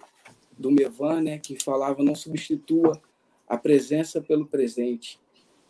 [0.55, 3.01] do Mevan, né, que falava não substitua
[3.49, 5.19] a presença pelo presente.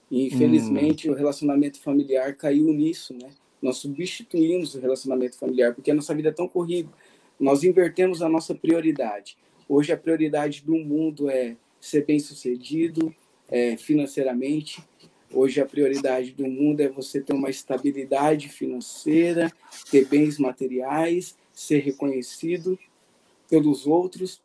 [0.09, 1.13] E infelizmente hum.
[1.13, 3.29] o relacionamento familiar caiu nisso, né?
[3.61, 6.89] Nós substituímos o relacionamento familiar porque a nossa vida é tão corrida.
[7.39, 9.37] Nós invertemos a nossa prioridade.
[9.67, 13.13] Hoje a prioridade do mundo é ser bem-sucedido
[13.49, 14.83] é, financeiramente.
[15.33, 19.51] Hoje a prioridade do mundo é você ter uma estabilidade financeira,
[19.89, 22.77] ter bens materiais, ser reconhecido
[23.49, 24.41] pelos outros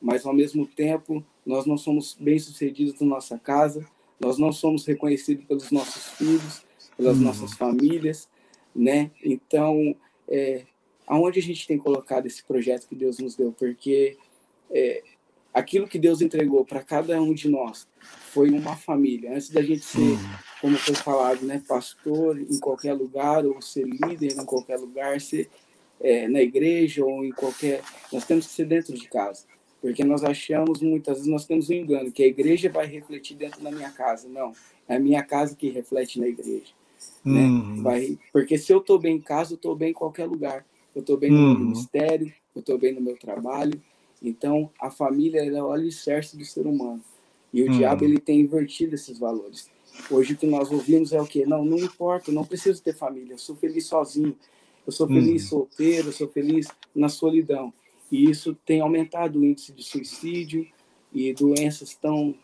[0.00, 3.84] mas ao mesmo tempo nós não somos bem-sucedidos na nossa casa,
[4.18, 6.62] nós não somos reconhecidos pelos nossos filhos,
[6.96, 7.24] pelas uhum.
[7.24, 8.28] nossas famílias,
[8.74, 9.10] né?
[9.22, 9.94] Então,
[10.28, 10.64] é,
[11.06, 13.52] aonde a gente tem colocado esse projeto que Deus nos deu?
[13.52, 14.16] Porque
[14.70, 15.02] é,
[15.52, 17.88] aquilo que Deus entregou para cada um de nós
[18.32, 19.32] foi uma família.
[19.32, 20.18] Antes da gente ser, uhum.
[20.60, 25.50] como foi falado, né, pastor em qualquer lugar ou ser líder em qualquer lugar, ser
[26.00, 29.44] é, na igreja ou em qualquer, nós temos que ser dentro de casa.
[29.80, 33.62] Porque nós achamos, muitas vezes, nós temos um engano, que a igreja vai refletir dentro
[33.62, 34.28] da minha casa.
[34.28, 34.52] Não,
[34.86, 36.72] é a minha casa que reflete na igreja.
[37.24, 37.40] Né?
[37.40, 37.82] Uhum.
[37.82, 40.64] Vai, porque se eu estou bem em casa, eu estou bem em qualquer lugar.
[40.94, 41.54] Eu estou bem no uhum.
[41.54, 43.80] meu ministério, eu estou bem no meu trabalho.
[44.22, 47.02] Então, a família é o alicerce do ser humano.
[47.52, 47.78] E o uhum.
[47.78, 49.70] diabo ele tem invertido esses valores.
[50.10, 51.44] Hoje o que nós ouvimos é o quê?
[51.46, 54.36] Não, não importa, não preciso ter família, eu sou feliz sozinho,
[54.86, 55.48] eu sou feliz uhum.
[55.48, 57.72] solteiro, eu sou feliz na solidão.
[58.10, 60.66] E isso tem aumentado o índice de suicídio
[61.12, 62.34] e doenças tão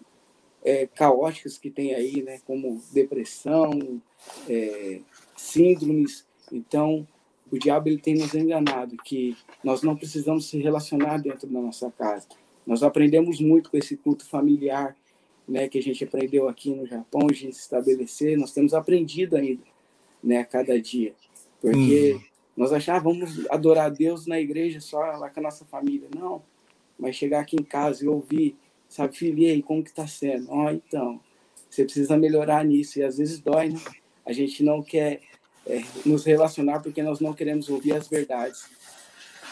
[0.67, 4.03] é, caóticas que tem aí, né, como depressão,
[4.49, 5.01] é,
[5.37, 6.27] síndromes.
[6.53, 7.07] Então,
[7.51, 11.91] o diabo ele tem nos enganado que nós não precisamos se relacionar dentro da nossa
[11.93, 12.27] casa.
[12.67, 14.97] Nós aprendemos muito com esse culto familiar,
[15.49, 18.37] né, que a gente aprendeu aqui no Japão, a gente estabelecer.
[18.37, 19.63] Nós temos aprendido ainda,
[20.23, 21.15] né, a cada dia,
[21.63, 22.37] porque hum.
[22.57, 26.09] Nós achávamos adorar a Deus na igreja só lá com a nossa família.
[26.17, 26.43] Não,
[26.99, 28.57] mas chegar aqui em casa e ouvir,
[28.89, 30.51] sabe, filho, e aí, como que tá sendo?
[30.51, 31.21] Ó, oh, então,
[31.71, 32.99] você precisa melhorar nisso.
[32.99, 33.81] E às vezes dói, né?
[34.25, 35.21] A gente não quer
[35.67, 38.65] é, nos relacionar porque nós não queremos ouvir as verdades.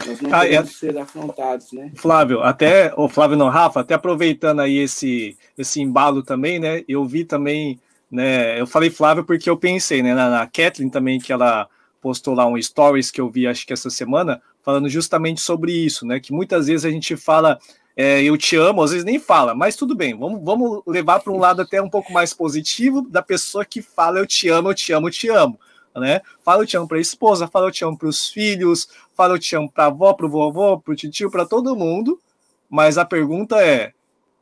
[0.06, 0.72] Nós não ah, queremos é...
[0.72, 1.92] ser afrontados, né?
[1.94, 6.82] Flávio, até, o Flávio não, Rafa, até aproveitando aí esse, esse embalo também, né?
[6.88, 7.78] Eu vi também,
[8.10, 8.60] né?
[8.60, 10.14] Eu falei Flávio porque eu pensei, né?
[10.14, 11.68] Na, na Kathleen também, que ela
[12.00, 16.06] postou lá um stories que eu vi, acho que essa semana, falando justamente sobre isso,
[16.06, 16.18] né?
[16.18, 17.58] Que muitas vezes a gente fala
[17.96, 21.32] é, eu te amo, às vezes nem fala, mas tudo bem, vamos, vamos levar para
[21.32, 24.74] um lado até um pouco mais positivo da pessoa que fala eu te amo, eu
[24.74, 25.58] te amo, eu te amo.
[25.94, 26.20] né?
[26.44, 29.34] Fala eu te amo para a esposa, fala eu te amo para os filhos, fala
[29.34, 32.20] eu te amo para a avó, para o vovô, para o tio, para todo mundo.
[32.68, 33.92] Mas a pergunta é: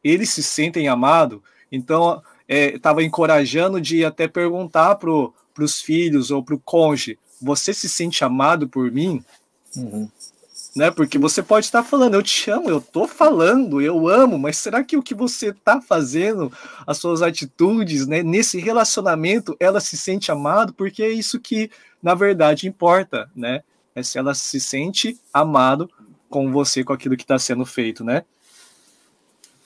[0.03, 1.41] eles se sentem amados?
[1.71, 7.75] Então, estava é, encorajando de até perguntar para os filhos ou para o cônjuge: você
[7.75, 9.23] se sente amado por mim?
[9.77, 10.09] Uhum
[10.75, 10.91] né?
[10.91, 14.83] Porque você pode estar falando, eu te amo, eu tô falando, eu amo, mas será
[14.83, 16.51] que o que você está fazendo,
[16.87, 20.73] as suas atitudes, né, nesse relacionamento, ela se sente amado?
[20.73, 21.71] Porque é isso que,
[22.03, 23.63] na verdade, importa, né?
[23.95, 25.91] É se ela se sente amado
[26.31, 28.25] com você, com aquilo que está sendo feito, né?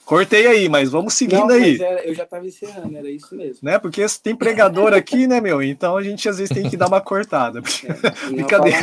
[0.07, 1.81] Cortei aí, mas vamos seguindo Não, aí.
[1.81, 3.59] Era, eu já estava encerrando, era isso mesmo.
[3.61, 3.77] Né?
[3.77, 5.61] Porque tem pregador aqui, né, meu?
[5.61, 7.59] Então a gente às vezes tem que dar uma cortada.
[7.59, 8.79] É, Brincadeira.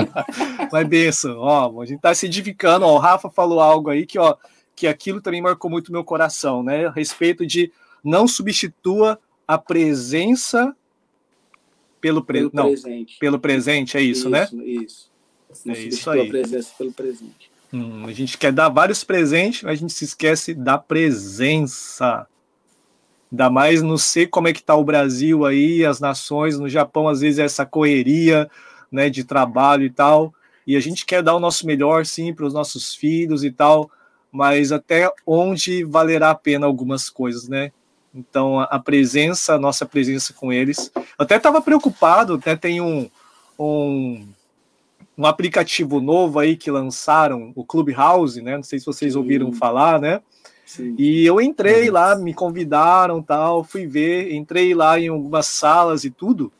[0.72, 4.18] mas benção, ó, a gente tá se edificando, ó, o Rafa falou algo aí que,
[4.18, 4.34] ó,
[4.74, 6.86] que aquilo também marcou muito meu coração, né?
[6.86, 7.70] A respeito de
[8.02, 10.74] não substitua a presença
[12.00, 12.38] pelo, pre...
[12.38, 13.18] pelo não, presente.
[13.18, 14.48] Pelo presente, é isso, isso né?
[14.64, 15.10] Isso.
[15.66, 16.22] Não é isso aí.
[16.22, 17.49] a presença pelo presente.
[17.72, 22.26] Hum, a gente quer dar vários presentes, mas a gente se esquece da presença.
[23.30, 27.08] Ainda mais não sei como é que tá o Brasil aí, as nações, no Japão,
[27.08, 28.50] às vezes, é essa correria
[28.90, 30.34] né, de trabalho e tal.
[30.66, 33.88] E a gente quer dar o nosso melhor, sim, para os nossos filhos e tal,
[34.32, 37.70] mas até onde valerá a pena algumas coisas, né?
[38.12, 40.90] Então, a presença, a nossa presença com eles.
[40.94, 43.08] Eu até estava preocupado, até tem um,
[43.56, 44.26] um
[45.20, 48.56] um aplicativo novo aí que lançaram, o Clubhouse, né?
[48.56, 50.22] Não sei se vocês ouviram falar, né?
[50.64, 50.94] Sim.
[50.96, 51.90] E eu entrei é.
[51.90, 56.50] lá, me convidaram, tal, fui ver, entrei lá em algumas salas e tudo.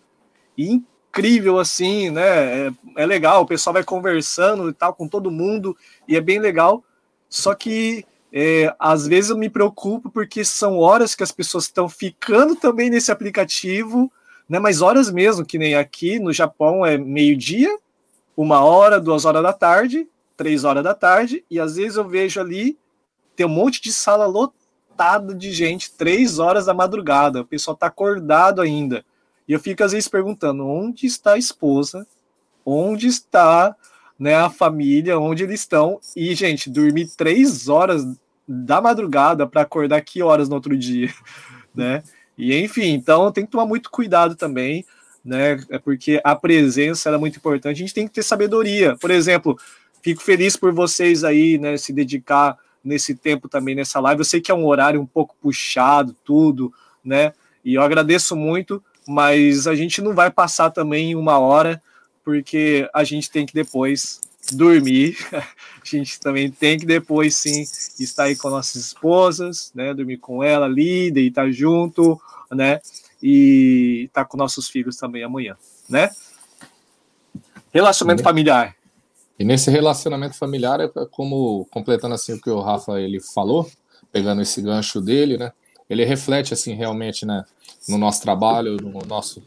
[0.58, 2.66] E incrível assim, né?
[2.66, 5.74] É, é legal, o pessoal vai conversando e tal com todo mundo
[6.06, 6.84] e é bem legal.
[7.30, 11.88] Só que é, às vezes eu me preocupo porque são horas que as pessoas estão
[11.88, 14.12] ficando também nesse aplicativo,
[14.46, 14.58] né?
[14.58, 17.74] Mas horas mesmo, que nem aqui no Japão é meio-dia,
[18.42, 22.40] uma hora, duas horas da tarde, três horas da tarde, e às vezes eu vejo
[22.40, 22.78] ali,
[23.36, 27.88] tem um monte de sala lotada de gente, três horas da madrugada, o pessoal tá
[27.88, 29.04] acordado ainda.
[29.46, 32.06] E eu fico às vezes perguntando, onde está a esposa?
[32.64, 33.76] Onde está
[34.18, 35.18] né, a família?
[35.18, 36.00] Onde eles estão?
[36.16, 38.06] E, gente, dormir três horas
[38.48, 41.12] da madrugada para acordar que horas no outro dia,
[41.74, 42.02] né?
[42.38, 44.86] E enfim, então tem que tomar muito cuidado também
[45.24, 45.62] né?
[45.68, 47.76] É porque a presença era é muito importante.
[47.76, 48.96] A gente tem que ter sabedoria.
[48.96, 49.58] Por exemplo,
[50.02, 54.20] fico feliz por vocês aí, né, se dedicar nesse tempo também nessa live.
[54.20, 56.72] Eu sei que é um horário um pouco puxado, tudo,
[57.04, 57.32] né?
[57.64, 61.82] E eu agradeço muito, mas a gente não vai passar também uma hora,
[62.24, 64.20] porque a gente tem que depois
[64.52, 65.16] dormir.
[65.32, 67.64] A gente também tem que depois sim
[67.98, 69.92] estar aí com nossas esposas, né?
[69.92, 72.80] Dormir com ela ali, deitar junto, né?
[73.22, 75.56] E estar tá com nossos filhos também amanhã,
[75.88, 76.10] né?
[77.72, 78.74] Relacionamento familiar.
[79.38, 83.70] E nesse relacionamento familiar, é como completando assim o que o Rafa ele falou,
[84.12, 85.52] pegando esse gancho dele, né?
[85.88, 87.44] Ele reflete assim realmente, né,
[87.88, 89.42] no nosso trabalho, no nosso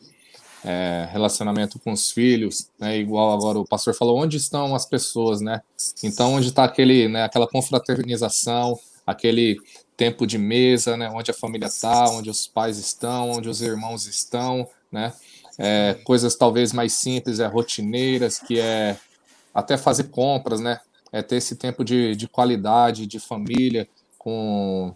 [0.63, 2.97] é, relacionamento com os filhos, né?
[2.97, 5.61] Igual agora o pastor falou, onde estão as pessoas, né?
[6.03, 9.59] Então, onde está aquele, né, aquela confraternização, aquele
[9.95, 14.07] tempo de mesa, né, onde a família está, onde os pais estão, onde os irmãos
[14.07, 15.13] estão, né,
[15.57, 18.97] é, coisas talvez mais simples, é rotineiras, que é
[19.53, 20.79] até fazer compras, né,
[21.11, 24.93] é ter esse tempo de, de qualidade, de família, com,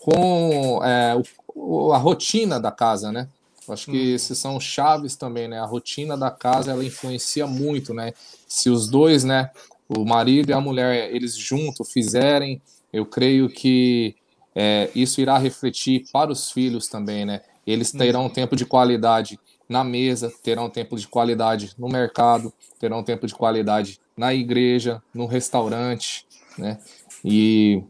[0.00, 1.14] com é,
[1.54, 3.28] o, a rotina da casa, né,
[3.68, 4.14] acho que uhum.
[4.14, 8.12] esses são chaves também, né, a rotina da casa, ela influencia muito, né,
[8.48, 9.50] se os dois, né,
[9.88, 12.60] o marido e a mulher, eles juntos fizerem,
[12.92, 14.16] eu creio que
[14.54, 17.40] é, isso irá refletir para os filhos também, né?
[17.66, 22.52] Eles terão um tempo de qualidade na mesa, terão um tempo de qualidade no mercado,
[22.78, 26.26] terão um tempo de qualidade na igreja, no restaurante,
[26.58, 26.78] né?
[27.24, 27.82] E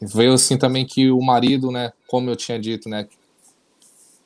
[0.00, 3.08] veio assim também que o marido, né, como eu tinha dito, né,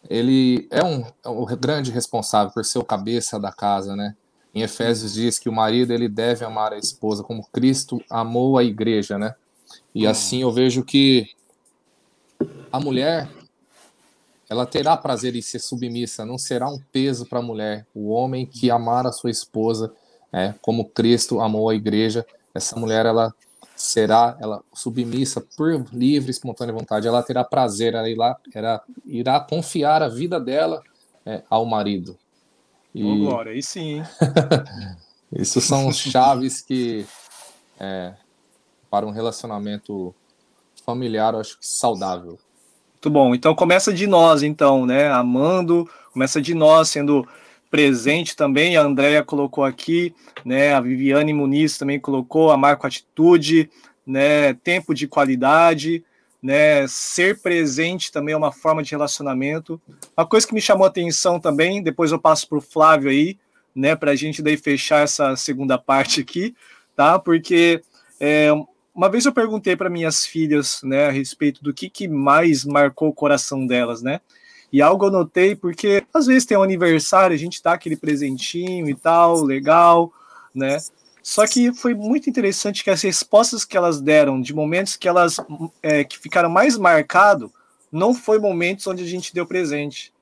[0.08, 4.14] ele é um, é um grande responsável por ser o cabeça da casa, né?
[4.54, 8.64] Em Efésios diz que o marido ele deve amar a esposa como Cristo amou a
[8.64, 9.34] igreja, né?
[9.94, 10.10] E hum.
[10.10, 11.26] assim eu vejo que
[12.70, 13.28] a mulher
[14.48, 17.86] ela terá prazer em ser submissa, não será um peso para a mulher.
[17.94, 19.92] O homem que amar a sua esposa,
[20.32, 22.24] é, como Cristo amou a igreja,
[22.54, 23.34] essa mulher ela
[23.76, 27.06] será ela submissa por livre, espontânea vontade.
[27.06, 30.82] Ela terá prazer, ela irá, ela irá confiar a vida dela
[31.26, 32.18] é, ao marido.
[32.94, 33.04] E...
[33.04, 34.02] Oh, glória, aí sim.
[35.30, 37.06] Isso são chaves que
[37.78, 38.14] é,
[38.90, 40.14] para um relacionamento
[40.84, 42.38] familiar, acho que saudável.
[42.94, 43.34] Muito bom.
[43.34, 45.08] Então começa de nós, então, né?
[45.08, 47.26] Amando, começa de nós, sendo
[47.70, 48.76] presente também.
[48.76, 50.14] A Andrea colocou aqui,
[50.44, 50.74] né?
[50.74, 53.70] A Viviane Muniz também colocou, a Marco Atitude,
[54.06, 54.54] né?
[54.54, 56.02] Tempo de qualidade,
[56.42, 56.86] né?
[56.88, 59.80] Ser presente também é uma forma de relacionamento.
[60.16, 63.38] Uma coisa que me chamou a atenção também, depois eu passo para o Flávio aí,
[63.74, 63.94] né?
[63.94, 66.54] Para a gente daí fechar essa segunda parte aqui,
[66.96, 67.18] tá?
[67.18, 67.80] Porque
[68.18, 68.48] é,
[68.98, 73.08] uma vez eu perguntei para minhas filhas, né, a respeito do que, que mais marcou
[73.08, 74.20] o coração delas, né?
[74.72, 78.90] E algo eu notei, porque às vezes tem um aniversário, a gente dá aquele presentinho
[78.90, 80.12] e tal, legal,
[80.52, 80.78] né?
[81.22, 85.36] Só que foi muito interessante que as respostas que elas deram, de momentos que elas
[85.80, 87.52] é, que ficaram mais marcados,
[87.92, 90.12] não foi momentos onde a gente deu presente.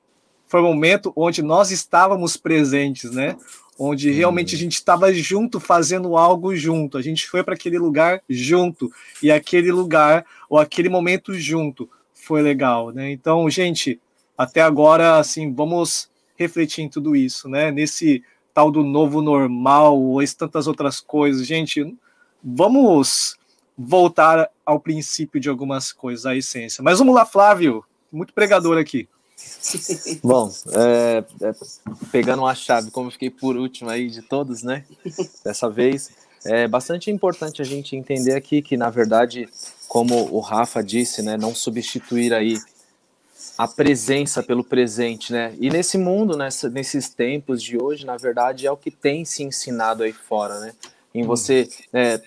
[0.45, 3.37] Foi momento onde nós estávamos presentes, né?
[3.77, 6.97] Onde realmente a gente estava junto fazendo algo junto.
[6.97, 12.41] A gente foi para aquele lugar junto e aquele lugar ou aquele momento junto foi
[12.41, 13.11] legal, né?
[13.11, 13.99] Então, gente,
[14.37, 17.71] até agora assim, vamos refletir em tudo isso, né?
[17.71, 18.23] Nesse
[18.53, 21.95] tal do novo normal ou tantas outras coisas, gente,
[22.43, 23.37] vamos
[23.77, 26.83] voltar ao princípio de algumas coisas, a essência.
[26.83, 29.07] Mas vamos lá, Flávio, muito pregador aqui.
[30.23, 31.51] Bom, é, é,
[32.11, 34.83] pegando uma chave, como eu fiquei por último aí de todos, né?
[35.43, 36.11] Dessa vez,
[36.45, 39.47] é bastante importante a gente entender aqui que, na verdade,
[39.87, 41.37] como o Rafa disse, né?
[41.37, 42.57] Não substituir aí
[43.57, 45.55] a presença pelo presente, né?
[45.59, 49.43] E nesse mundo, nessa, nesses tempos de hoje, na verdade, é o que tem se
[49.43, 50.73] ensinado aí fora, né?
[51.13, 52.21] Em você é,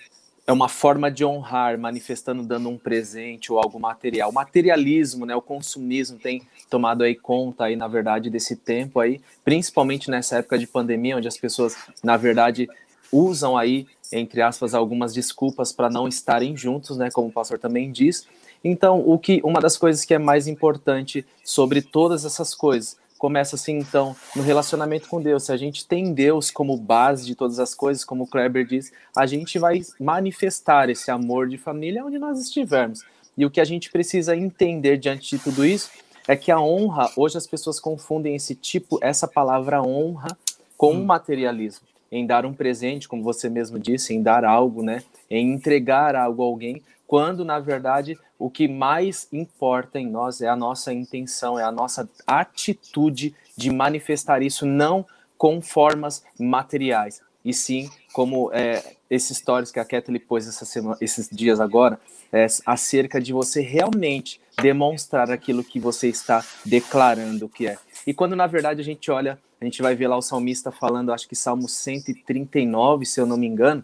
[0.51, 4.29] é uma forma de honrar, manifestando dando um presente ou algo material.
[4.29, 9.21] O materialismo, né, o consumismo tem tomado aí conta aí, na verdade, desse tempo aí,
[9.45, 12.67] principalmente nessa época de pandemia, onde as pessoas, na verdade,
[13.11, 17.89] usam aí, entre aspas, algumas desculpas para não estarem juntos, né, como o pastor também
[17.89, 18.27] diz.
[18.61, 23.55] Então, o que uma das coisas que é mais importante sobre todas essas coisas começa
[23.55, 25.43] assim, então, no relacionamento com Deus.
[25.43, 28.91] Se a gente tem Deus como base de todas as coisas, como o Kleber diz,
[29.15, 33.03] a gente vai manifestar esse amor de família onde nós estivermos.
[33.37, 35.91] E o que a gente precisa entender diante de tudo isso
[36.27, 40.35] é que a honra, hoje as pessoas confundem esse tipo, essa palavra honra
[40.75, 41.05] com hum.
[41.05, 41.85] materialismo.
[42.11, 45.03] Em dar um presente, como você mesmo disse, em dar algo, né?
[45.29, 50.47] Em entregar algo a alguém, quando na verdade o que mais importa em nós é
[50.47, 55.05] a nossa intenção, é a nossa atitude de manifestar isso não
[55.37, 61.27] com formas materiais, e sim como é, esses stories que a Kathleen pôs semana, esses
[61.29, 61.99] dias agora,
[62.31, 67.77] é, acerca de você realmente demonstrar aquilo que você está declarando que é.
[68.07, 71.11] E quando na verdade a gente olha, a gente vai ver lá o salmista falando,
[71.11, 73.83] acho que Salmo 139, se eu não me engano,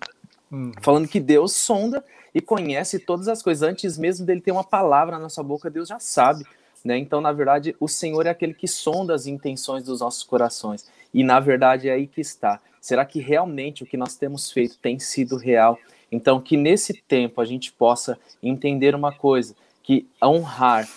[0.49, 0.71] uhum.
[0.81, 2.01] falando que Deus sonda
[2.33, 3.67] e conhece todas as coisas.
[3.67, 6.45] Antes mesmo dele ter uma palavra na sua boca, Deus já sabe.
[6.83, 6.97] Né?
[6.97, 10.87] Então, na verdade, o Senhor é aquele que sonda as intenções dos nossos corações.
[11.13, 12.59] E, na verdade, é aí que está.
[12.79, 15.77] Será que realmente o que nós temos feito tem sido real?
[16.11, 20.87] Então, que nesse tempo a gente possa entender uma coisa: que honrar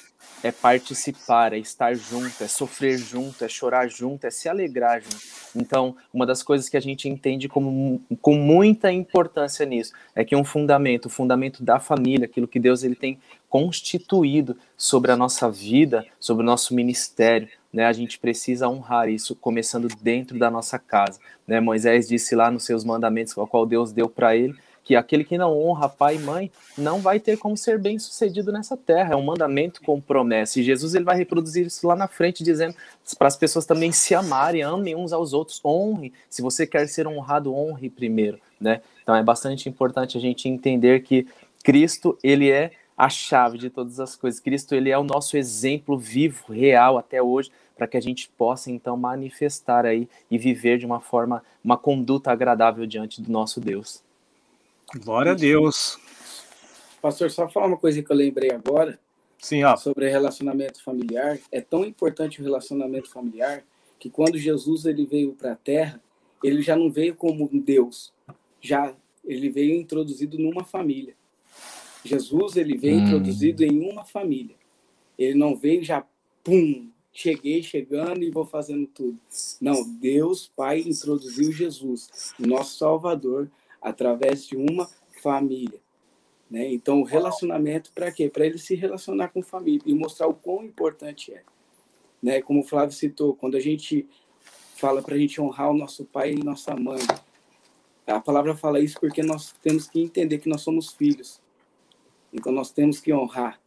[0.43, 5.19] é participar, é estar junto, é sofrer junto, é chorar junto, é se alegrar junto.
[5.55, 10.35] Então, uma das coisas que a gente entende como, com muita importância nisso é que
[10.35, 13.19] um fundamento, o fundamento da família, aquilo que Deus ele tem
[13.49, 17.87] constituído sobre a nossa vida, sobre o nosso ministério, né?
[17.87, 21.21] A gente precisa honrar isso, começando dentro da nossa casa.
[21.47, 21.61] Né?
[21.61, 24.55] Moisés disse lá nos seus mandamentos, qual Deus deu para ele,
[24.91, 28.51] que aquele que não honra pai e mãe não vai ter como ser bem sucedido
[28.51, 29.13] nessa terra.
[29.13, 30.59] É um mandamento com promessa.
[30.59, 32.75] E Jesus ele vai reproduzir isso lá na frente, dizendo
[33.17, 36.13] para as pessoas também se amarem, amem uns aos outros, honre.
[36.29, 38.81] Se você quer ser honrado, honre primeiro, né?
[39.01, 41.25] Então é bastante importante a gente entender que
[41.63, 44.41] Cristo ele é a chave de todas as coisas.
[44.41, 48.73] Cristo ele é o nosso exemplo vivo, real até hoje, para que a gente possa
[48.73, 54.03] então manifestar aí e viver de uma forma, uma conduta agradável diante do nosso Deus.
[54.97, 55.99] Glória a Deus.
[57.01, 58.99] Pastor, só falar uma coisa que eu lembrei agora.
[59.39, 59.77] Sim, ó.
[59.77, 61.39] Sobre relacionamento familiar.
[61.51, 63.65] É tão importante o relacionamento familiar
[63.99, 66.01] que quando Jesus ele veio para a Terra,
[66.43, 68.13] ele já não veio como um Deus,
[68.61, 71.15] já ele veio introduzido numa família.
[72.05, 73.07] Jesus ele veio hum.
[73.07, 74.57] introduzido em uma família.
[75.19, 76.05] Ele não veio já
[76.43, 79.19] pum, cheguei chegando e vou fazendo tudo.
[79.61, 84.89] Não, Deus Pai introduziu Jesus, nosso Salvador, através de uma
[85.23, 85.81] família.
[86.51, 86.73] Né?
[86.73, 88.29] Então, o relacionamento, para quê?
[88.29, 91.43] Para ele se relacionar com família e mostrar o quão importante é.
[92.23, 92.43] Né?
[92.43, 94.09] Como o Flávio citou, quando a gente
[94.75, 97.01] fala para a gente honrar o nosso pai e nossa mãe,
[98.07, 101.41] a palavra fala isso porque nós temos que entender que nós somos filhos.
[102.33, 103.61] Então, nós temos que honrar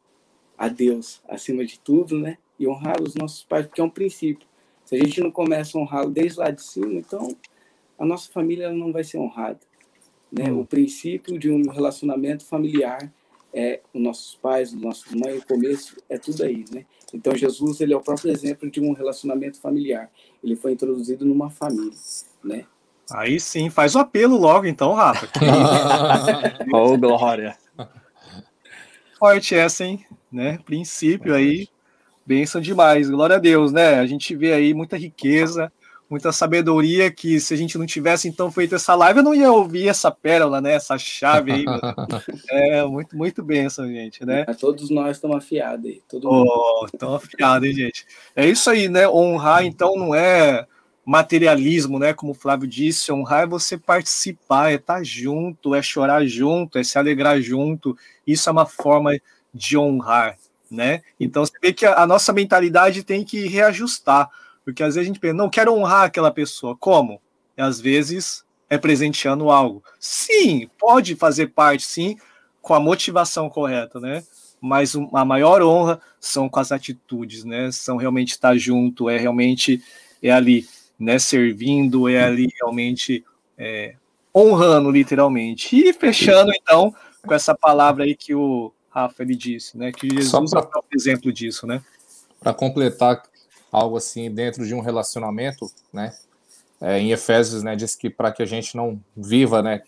[0.57, 2.37] a Deus acima de tudo, né?
[2.59, 4.47] E honrar os nossos pais, porque é um princípio.
[4.85, 7.35] Se a gente não começa a honrá-lo desde lá de cima, então
[7.97, 9.59] a nossa família não vai ser honrada.
[10.33, 10.51] Né?
[10.51, 10.61] Hum.
[10.61, 13.11] O princípio de um relacionamento familiar
[13.53, 16.85] é os nossos pais, os nossos mãe, o começo é tudo aí, né?
[17.13, 20.09] Então Jesus ele é o próprio exemplo de um relacionamento familiar.
[20.43, 21.93] Ele foi introduzido numa família,
[22.43, 22.65] né?
[23.11, 25.29] Aí sim, faz o apelo logo então, Rafa.
[26.73, 27.55] oh, glória.
[29.19, 30.03] Forte essa, hein?
[30.31, 30.57] Né?
[30.65, 31.67] Princípio aí,
[32.25, 33.07] benção demais.
[33.07, 33.99] Glória a Deus, né?
[33.99, 35.71] A gente vê aí muita riqueza,
[36.09, 39.51] muita sabedoria que se a gente não tivesse então feito essa live, eu não ia
[39.51, 40.73] ouvir essa pérola, né?
[40.73, 41.65] Essa chave aí.
[42.49, 44.45] é, muito, muito benção, gente, né?
[44.47, 46.01] É, todos nós estamos afiados aí.
[46.07, 48.05] Todo oh, estão afiados, hein, gente?
[48.35, 49.07] É isso aí, né?
[49.07, 50.67] Honrar, então, não é
[51.05, 52.13] materialismo, né?
[52.13, 56.83] Como o Flávio disse, honrar é você participar, é estar junto, é chorar junto, é
[56.83, 57.97] se alegrar junto.
[58.25, 59.11] Isso é uma forma
[59.53, 60.37] de honrar,
[60.71, 61.01] né?
[61.19, 64.29] Então você vê que a, nossa mentalidade tem que reajustar,
[64.63, 67.21] porque às vezes a gente pensa, não quero honrar aquela pessoa, como?
[67.57, 69.83] E às vezes é presenteando algo.
[69.99, 72.17] Sim, pode fazer parte, sim,
[72.61, 74.23] com a motivação correta, né?
[74.59, 77.69] Mas a maior honra são com as atitudes, né?
[77.71, 79.83] São realmente estar junto, é realmente
[80.21, 80.65] é ali
[80.97, 83.25] né, servindo, é ali realmente
[83.57, 83.95] é,
[84.33, 85.75] honrando, literalmente.
[85.75, 86.95] E fechando, então,
[87.25, 90.95] com essa palavra aí que o Rafa ele disse, né, que Jesus pra, é um
[90.95, 91.83] exemplo disso, né?
[92.39, 93.21] Para completar
[93.73, 96.13] algo assim dentro de um relacionamento, né,
[96.79, 99.81] é, em Efésios, né, diz que para que a gente não viva, né,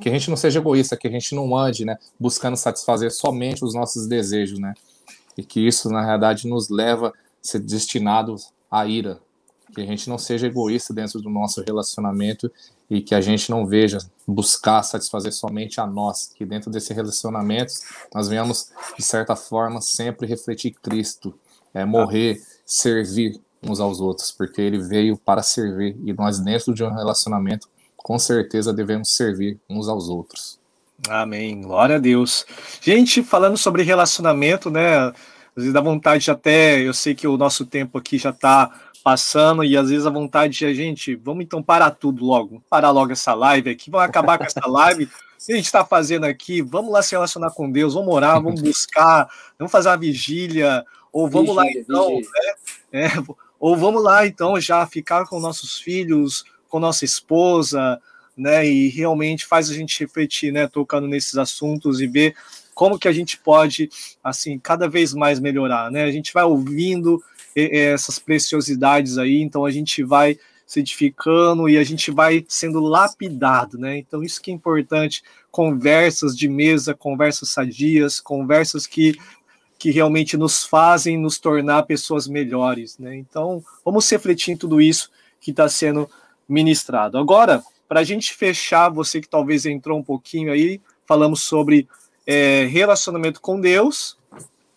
[0.00, 3.64] que a gente não seja egoísta, que a gente não ande, né, buscando satisfazer somente
[3.64, 4.72] os nossos desejos, né,
[5.36, 9.18] e que isso na realidade nos leva a ser destinados à ira,
[9.74, 12.52] que a gente não seja egoísta dentro do nosso relacionamento
[12.90, 13.98] e que a gente não veja
[14.28, 17.72] buscar satisfazer somente a nós, que dentro desse relacionamento
[18.14, 21.34] nós venhamos, de certa forma, sempre refletir Cristo,
[21.72, 26.82] é, morrer, servir uns aos outros, porque ele veio para servir e nós, dentro de
[26.82, 30.58] um relacionamento, com certeza devemos servir uns aos outros.
[31.08, 31.60] Amém.
[31.60, 32.44] Glória a Deus.
[32.80, 34.98] Gente, falando sobre relacionamento, né?
[35.06, 35.14] Às
[35.56, 36.80] vezes dá vontade de até.
[36.80, 38.70] Eu sei que o nosso tempo aqui já está
[39.02, 42.90] passando e às vezes a vontade de a gente, vamos então parar tudo logo, parar
[42.90, 45.08] logo essa live aqui, vamos acabar com essa live.
[45.42, 46.62] O que a gente está fazendo aqui?
[46.62, 49.28] Vamos lá se relacionar com Deus, vamos orar, vamos buscar,
[49.58, 52.20] vamos fazer uma vigília, ou vamos vigília, lá então,
[52.92, 53.06] né?
[53.06, 53.08] é,
[53.58, 58.00] ou vamos lá então já ficar com nossos filhos, com nossa esposa,
[58.36, 58.66] né?
[58.66, 60.68] E realmente faz a gente refletir, né?
[60.68, 62.34] Tocando nesses assuntos e ver
[62.74, 63.90] como que a gente pode,
[64.22, 66.04] assim, cada vez mais melhorar, né?
[66.04, 67.22] A gente vai ouvindo
[67.54, 70.38] essas preciosidades aí, então a gente vai
[70.72, 73.98] se edificando e a gente vai sendo lapidado, né?
[73.98, 79.14] Então isso que é importante, conversas de mesa, conversas sadias, conversas que
[79.78, 83.14] que realmente nos fazem nos tornar pessoas melhores, né?
[83.16, 85.10] Então vamos refletir em tudo isso
[85.42, 86.08] que está sendo
[86.48, 87.18] ministrado.
[87.18, 91.86] Agora, para a gente fechar, você que talvez entrou um pouquinho aí, falamos sobre
[92.26, 94.16] é, relacionamento com Deus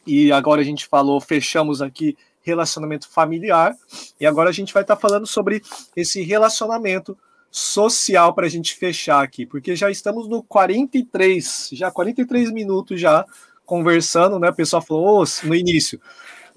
[0.05, 3.75] e agora a gente falou, fechamos aqui relacionamento familiar.
[4.19, 5.61] E agora a gente vai estar tá falando sobre
[5.95, 7.17] esse relacionamento
[7.51, 13.25] social para a gente fechar aqui, porque já estamos no 43, já 43 minutos já
[13.65, 14.49] conversando, né?
[14.49, 15.99] O pessoal falou oh, no início,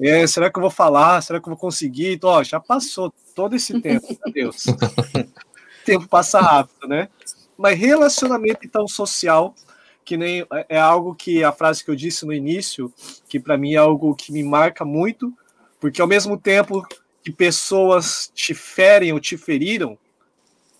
[0.01, 1.21] é, será que eu vou falar?
[1.23, 2.15] Será que eu vou conseguir?
[2.15, 4.67] Então, ó, já passou todo esse tempo, meu Deus.
[4.67, 4.77] o
[5.85, 7.09] tempo passa rápido, né?
[7.57, 9.55] Mas relacionamento então social,
[10.05, 12.93] que nem é, é algo que a frase que eu disse no início,
[13.29, 15.33] que para mim é algo que me marca muito,
[15.81, 16.87] porque ao mesmo tempo
[17.23, 19.99] que pessoas te ferem ou te feriram,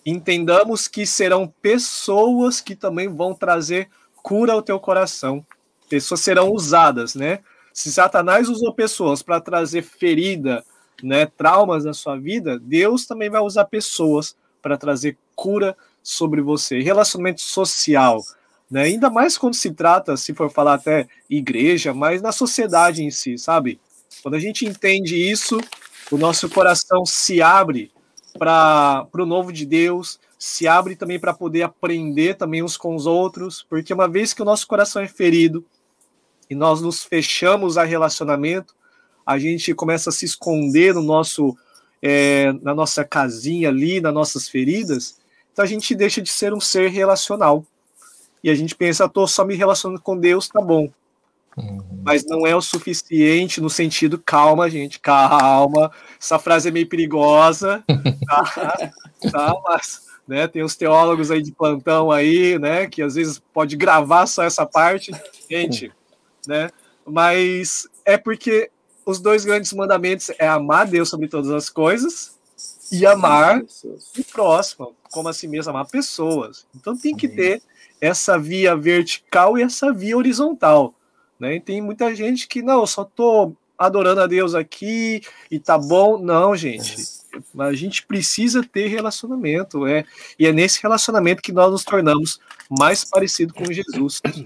[0.05, 3.89] entendamos que serão pessoas que também vão trazer
[4.21, 5.45] cura ao teu coração.
[5.89, 7.39] Pessoas serão usadas, né?
[7.73, 10.63] Se Satanás usou pessoas para trazer ferida,
[11.01, 16.81] né, traumas na sua vida, Deus também vai usar pessoas para trazer cura sobre você.
[16.81, 18.21] Relacionamento social,
[18.69, 18.83] né?
[18.83, 23.37] Ainda mais quando se trata, se for falar até igreja, mas na sociedade em si,
[23.37, 23.79] sabe?
[24.21, 25.59] Quando a gente entende isso,
[26.11, 27.91] o nosso coração se abre
[28.37, 33.05] para o novo de Deus, se abre também para poder aprender também uns com os
[33.05, 35.65] outros, porque uma vez que o nosso coração é ferido
[36.49, 38.75] e nós nos fechamos a relacionamento,
[39.25, 41.55] a gente começa a se esconder no nosso
[42.01, 45.19] é, na nossa casinha ali, nas nossas feridas,
[45.51, 47.65] então a gente deixa de ser um ser relacional.
[48.41, 50.89] E a gente pensa, estou só me relacionando com Deus, tá bom.
[51.59, 52.01] Uhum.
[52.03, 55.91] Mas não é o suficiente no sentido, calma, gente, calma.
[56.19, 57.83] Essa frase é meio perigosa,
[58.25, 58.91] tá?
[59.31, 59.53] tá?
[59.67, 64.25] Mas, né, tem os teólogos aí de plantão aí, né, que às vezes pode gravar
[64.25, 65.11] só essa parte.
[65.49, 65.91] Gente,
[66.47, 66.69] né,
[67.05, 68.71] Mas é porque
[69.05, 72.37] os dois grandes mandamentos é amar Deus sobre todas as coisas
[72.91, 76.65] e amar o próximo, como assim mesmo, amar pessoas.
[76.75, 77.61] Então tem que ter
[77.99, 80.93] essa via vertical e essa via horizontal.
[81.39, 81.55] Né?
[81.55, 85.77] E tem muita gente que, não, eu só tô adorando a Deus aqui e tá
[85.77, 86.17] bom.
[86.17, 86.95] Não, gente.
[87.57, 90.03] A gente precisa ter relacionamento, é,
[90.37, 94.19] e é nesse relacionamento que nós nos tornamos mais parecidos com Jesus.
[94.25, 94.45] Né?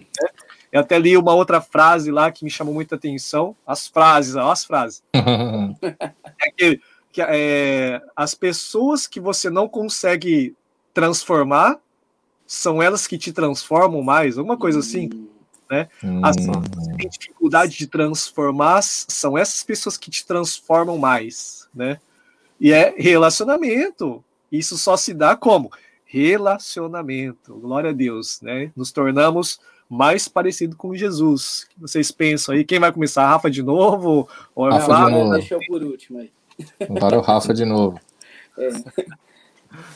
[0.72, 3.56] Eu até li uma outra frase lá que me chamou muita atenção.
[3.66, 5.02] As frases, ó, as frases.
[5.16, 6.82] é que,
[7.12, 10.56] que é, as pessoas que você não consegue
[10.94, 11.80] transformar
[12.46, 15.10] são elas que te transformam mais, alguma coisa assim.
[15.74, 15.90] Né?
[16.22, 21.68] As pessoas que têm dificuldade de transformar são essas pessoas que te transformam mais.
[21.74, 22.00] Né?
[22.60, 24.24] E é relacionamento.
[24.52, 25.72] Isso só se dá como?
[26.06, 27.56] Relacionamento.
[27.56, 28.40] Glória a Deus.
[28.42, 28.72] Né?
[28.76, 29.60] Nos tornamos
[29.90, 31.64] mais parecido com Jesus.
[31.64, 32.64] O que vocês pensam aí?
[32.64, 33.28] Quem vai começar?
[33.28, 34.30] Rafa de novo?
[34.54, 35.32] Ou Rafa lá, de novo.
[35.32, 36.32] Deixa por último aí.
[36.88, 38.00] Agora o Rafa de novo.
[38.60, 38.70] É.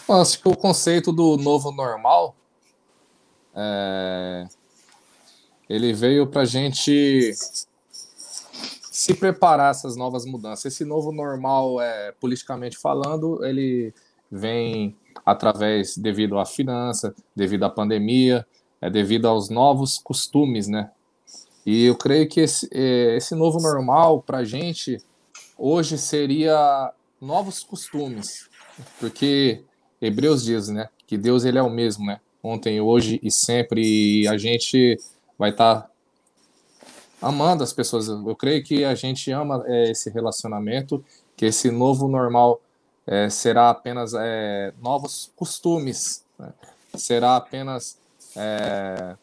[0.10, 2.36] acho que o conceito do novo normal
[3.56, 4.48] é...
[5.70, 7.34] ele veio para a gente
[8.92, 10.74] se preparar essas novas mudanças.
[10.74, 13.94] Esse novo normal, é, politicamente falando, ele
[14.32, 14.96] vem
[15.26, 18.46] através devido à finança, devido à pandemia,
[18.82, 20.92] é devido aos novos costumes, né?
[21.66, 24.98] E eu creio que esse, é, esse novo normal para a gente
[25.58, 28.48] hoje seria novos costumes,
[29.00, 29.64] porque
[30.02, 32.20] Hebreus diz, né, que Deus ele é o mesmo, né?
[32.42, 34.98] Ontem, hoje e sempre, e a gente
[35.38, 35.90] vai estar tá
[37.22, 38.08] amando as pessoas.
[38.08, 41.04] Eu creio que a gente ama é, esse relacionamento,
[41.36, 42.62] que esse novo normal
[43.06, 46.54] é, será apenas é, novos costumes, né?
[46.96, 47.98] será apenas
[48.36, 49.16] é,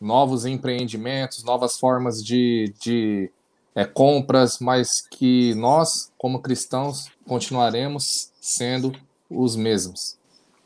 [0.00, 3.30] novos empreendimentos, novas formas de, de
[3.74, 8.92] é, compras, mas que nós, como cristãos, continuaremos sendo
[9.28, 10.16] os mesmos.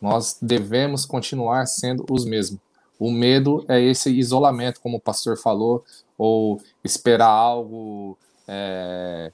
[0.01, 2.61] Nós devemos continuar sendo os mesmos.
[2.99, 5.85] O medo é esse isolamento, como o pastor falou,
[6.17, 8.17] ou esperar algo
[8.47, 9.33] é,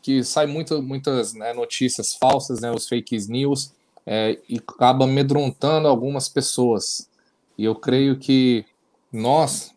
[0.00, 3.72] que sai muito, muitas né, notícias falsas, né, os fake news,
[4.06, 7.08] é, e acaba amedrontando algumas pessoas.
[7.56, 8.64] E eu creio que
[9.12, 9.72] nós,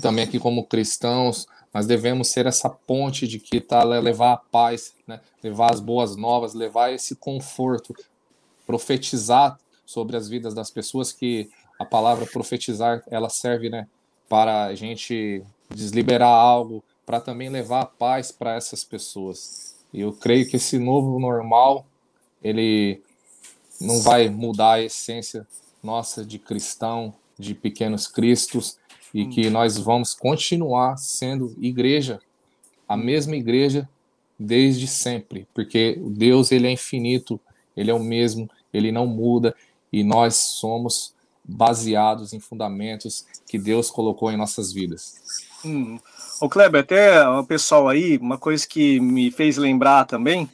[0.00, 4.94] também aqui como cristãos, nós devemos ser essa ponte de que tá levar a paz,
[5.06, 5.20] né?
[5.42, 7.94] levar as boas novas, levar esse conforto,
[8.66, 11.50] profetizar sobre as vidas das pessoas que
[11.82, 13.86] a palavra profetizar ela serve, né,
[14.28, 19.74] para a gente desliberar algo, para também levar a paz para essas pessoas.
[19.92, 21.84] E eu creio que esse novo normal
[22.42, 23.02] ele
[23.80, 25.46] não vai mudar a essência
[25.82, 28.78] nossa de cristão, de pequenos cristos,
[29.12, 29.50] e que hum.
[29.50, 32.20] nós vamos continuar sendo igreja,
[32.88, 33.88] a mesma igreja
[34.38, 37.40] desde sempre, porque Deus ele é infinito,
[37.76, 39.54] ele é o mesmo, ele não muda
[39.92, 41.11] e nós somos
[41.44, 45.14] baseados em fundamentos que Deus colocou em nossas vidas.
[45.64, 45.98] Hum.
[46.40, 50.48] O Kleber, até o pessoal aí, uma coisa que me fez lembrar também,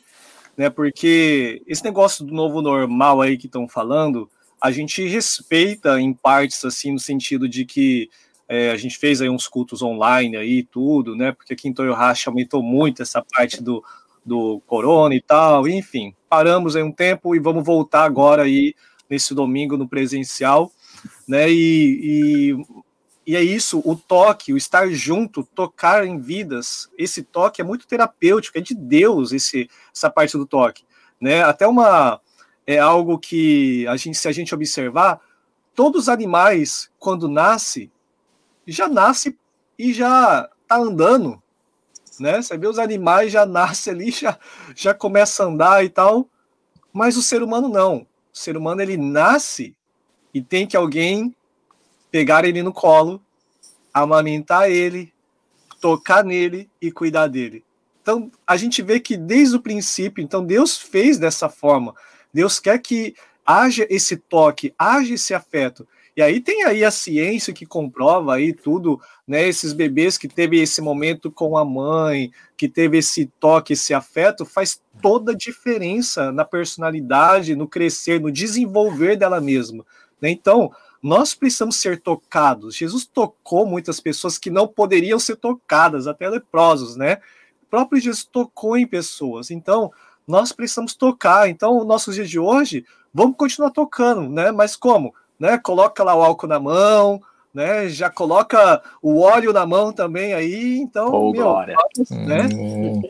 [0.57, 4.29] né, porque esse negócio do novo normal aí que estão falando,
[4.61, 8.11] a gente respeita em partes, assim, no sentido de que
[8.49, 11.33] é, a gente fez aí uns cultos online aí tudo, né?
[11.33, 13.85] Porque aqui em Toyohashi aumentou muito essa parte do,
[14.25, 16.15] do corona e tal, enfim.
[16.29, 18.75] Paramos aí um tempo e vamos voltar agora aí
[19.09, 20.73] nesse domingo no presencial,
[21.27, 21.51] né?
[21.51, 22.67] E, e,
[23.27, 27.87] e é isso, o toque, o estar junto, tocar em vidas, esse toque é muito
[27.87, 30.85] terapêutico, é de Deus esse, essa parte do toque,
[31.21, 31.43] né?
[31.43, 32.21] Até uma
[32.67, 35.21] é algo que a gente, se a gente observar,
[35.75, 37.91] todos os animais, quando nasce,
[38.67, 39.39] já nasce
[39.79, 41.43] e já tá andando,
[42.21, 42.43] né?
[42.43, 44.39] Você vê os animais já nasce ali, já,
[44.75, 46.29] já começa a andar e tal,
[46.93, 48.07] mas o ser humano não.
[48.33, 49.75] O ser humano ele nasce
[50.33, 51.35] e tem que alguém
[52.11, 53.21] pegar ele no colo,
[53.93, 55.13] amamentar ele,
[55.81, 57.65] tocar nele e cuidar dele.
[58.03, 61.95] Então, a gente vê que desde o princípio, então Deus fez dessa forma.
[62.33, 63.15] Deus quer que
[63.45, 65.87] haja esse toque, haja esse afeto.
[66.17, 69.47] E aí tem aí a ciência que comprova aí tudo, né?
[69.47, 74.45] Esses bebês que teve esse momento com a mãe, que teve esse toque, esse afeto,
[74.45, 79.87] faz toda a diferença na personalidade, no crescer, no desenvolver dela mesma.
[80.21, 80.31] Né?
[80.31, 82.75] Então, nós precisamos ser tocados.
[82.77, 87.19] Jesus tocou muitas pessoas que não poderiam ser tocadas, até leprosos, né?
[87.63, 89.51] O próprio Jesus tocou em pessoas.
[89.51, 89.93] Então,
[90.27, 91.49] nós precisamos tocar.
[91.49, 94.51] Então, nossos dias de hoje, vamos continuar tocando, né?
[94.51, 95.15] Mas como?
[95.39, 95.57] Né?
[95.59, 97.23] Coloca lá o álcool na mão,
[97.55, 97.89] né?
[97.89, 101.77] Já coloca o óleo na mão também aí, então, oh, meu, glória.
[102.11, 102.49] né?
[102.53, 103.03] Hum.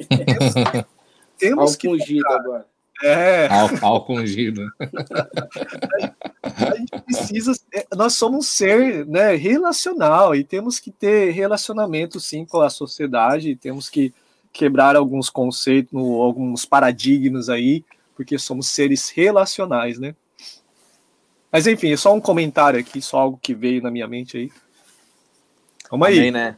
[1.38, 2.66] temos, temos que agora.
[3.03, 3.49] É.
[3.80, 4.66] Álcool ungido.
[6.42, 7.53] a gente precisa.
[7.96, 13.57] Nós somos um ser né, relacional e temos que ter relacionamento sim com a sociedade,
[13.57, 14.12] temos que
[14.53, 17.84] quebrar alguns conceitos, alguns paradigmas aí,
[18.16, 20.14] porque somos seres relacionais, né?
[21.53, 24.53] Mas enfim, só um comentário aqui, só algo que veio na minha mente aí.
[25.90, 26.18] Vamos aí.
[26.18, 26.57] Amém, né?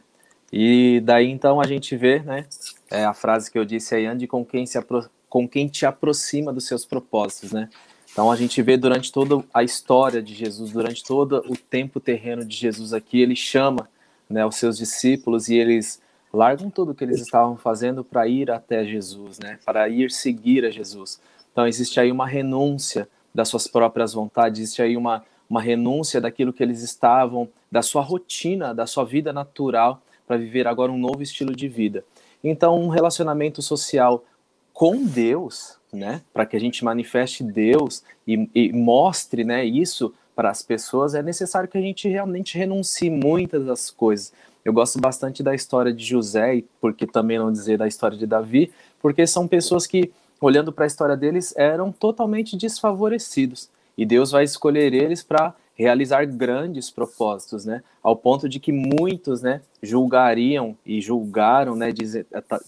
[0.51, 2.45] E daí então a gente vê, né?
[2.89, 5.85] É a frase que eu disse aí, ande com quem se aproxima com quem te
[5.85, 7.69] aproxima dos seus propósitos, né?
[8.11, 12.43] Então a gente vê durante toda a história de Jesus, durante todo o tempo terreno
[12.43, 13.89] de Jesus aqui, ele chama
[14.29, 16.01] né, os seus discípulos e eles
[16.33, 19.57] largam tudo que eles estavam fazendo para ir até Jesus, né?
[19.65, 21.21] Para ir seguir a Jesus.
[21.53, 26.51] Então existe aí uma renúncia das suas próprias vontades, existe aí uma, uma renúncia daquilo
[26.51, 31.23] que eles estavam, da sua rotina, da sua vida natural, para viver agora um novo
[31.23, 32.03] estilo de vida.
[32.43, 34.25] Então, um relacionamento social
[34.73, 40.49] com Deus, né, para que a gente manifeste Deus e, e mostre, né, isso para
[40.49, 44.31] as pessoas, é necessário que a gente realmente renuncie muitas das coisas.
[44.63, 48.71] Eu gosto bastante da história de José, porque também não dizer da história de Davi,
[49.01, 53.69] porque são pessoas que, olhando para a história deles, eram totalmente desfavorecidos.
[53.97, 57.81] E Deus vai escolher eles para realizar grandes propósitos, né?
[58.03, 62.13] Ao ponto de que muitos, né, julgariam e julgaram, né, diz,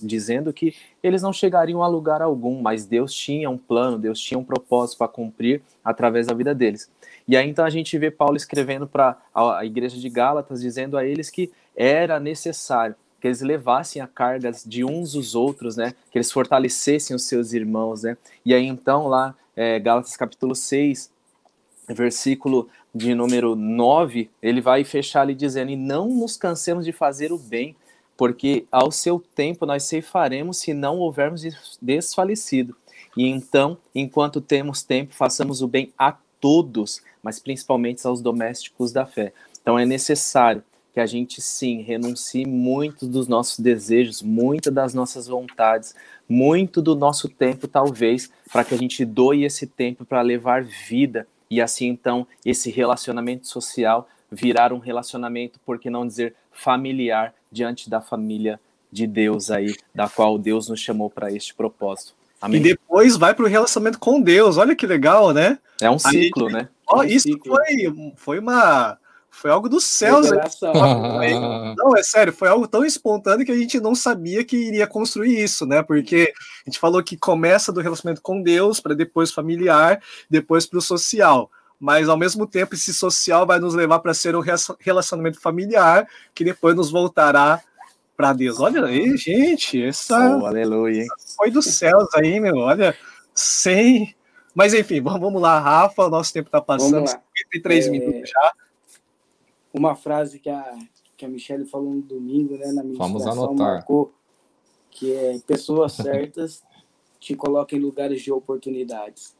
[0.01, 4.39] dizendo que eles não chegariam a lugar algum, mas Deus tinha um plano, Deus tinha
[4.39, 6.89] um propósito para cumprir através da vida deles.
[7.27, 11.05] E aí então a gente vê Paulo escrevendo para a igreja de Gálatas, dizendo a
[11.05, 15.93] eles que era necessário que eles levassem a cargas de uns os outros, né?
[16.11, 18.17] Que eles fortalecessem os seus irmãos, né?
[18.45, 21.09] E aí então lá, é, Gálatas capítulo 6,
[21.87, 27.31] versículo de número 9, ele vai fechar ali dizendo: E não nos cansemos de fazer
[27.31, 27.75] o bem,
[28.15, 31.41] porque ao seu tempo nós ceifaremos se não houvermos
[31.81, 32.75] desfalecido.
[33.17, 39.05] E então, enquanto temos tempo, façamos o bem a todos, mas principalmente aos domésticos da
[39.05, 39.33] fé.
[39.61, 40.63] Então é necessário
[40.93, 45.95] que a gente sim renuncie muito dos nossos desejos, muitas das nossas vontades,
[46.29, 51.27] muito do nosso tempo, talvez, para que a gente doe esse tempo para levar vida
[51.53, 57.89] e assim então esse relacionamento social virar um relacionamento, por que não dizer familiar, diante
[57.89, 58.59] da família
[58.91, 62.13] de Deus aí, da qual Deus nos chamou para este propósito.
[62.41, 62.59] Amém.
[62.59, 64.57] E depois vai para o relacionamento com Deus.
[64.57, 65.57] Olha que legal, né?
[65.79, 66.67] É um ciclo, né?
[66.91, 67.55] É um isso ciclo.
[67.55, 68.97] Foi, foi uma
[69.33, 70.29] foi algo dos céus.
[71.75, 75.43] Não, é sério, foi algo tão espontâneo que a gente não sabia que iria construir
[75.43, 75.81] isso, né?
[75.81, 76.31] Porque
[76.65, 80.81] a gente falou que começa do relacionamento com Deus, para depois familiar, depois para o
[80.81, 81.49] social.
[81.79, 84.43] Mas ao mesmo tempo, esse social vai nos levar para ser um
[84.79, 87.59] relacionamento familiar, que depois nos voltará
[88.15, 88.59] para Deus.
[88.59, 91.05] Olha aí, gente, essa oh, aleluia.
[91.35, 92.57] foi dos céus aí, meu.
[92.57, 92.95] Olha,
[93.33, 94.15] sem.
[94.53, 97.89] Mas enfim, vamos lá, Rafa, o nosso tempo está passando, 53 é...
[97.89, 98.53] minutos já
[99.73, 100.77] uma frase que a,
[101.17, 102.83] que a Michelle falou no domingo, né, na
[103.25, 103.55] anotar.
[103.55, 104.13] marcou,
[104.91, 106.63] que é pessoas certas
[107.19, 109.35] te colocam em lugares de oportunidades.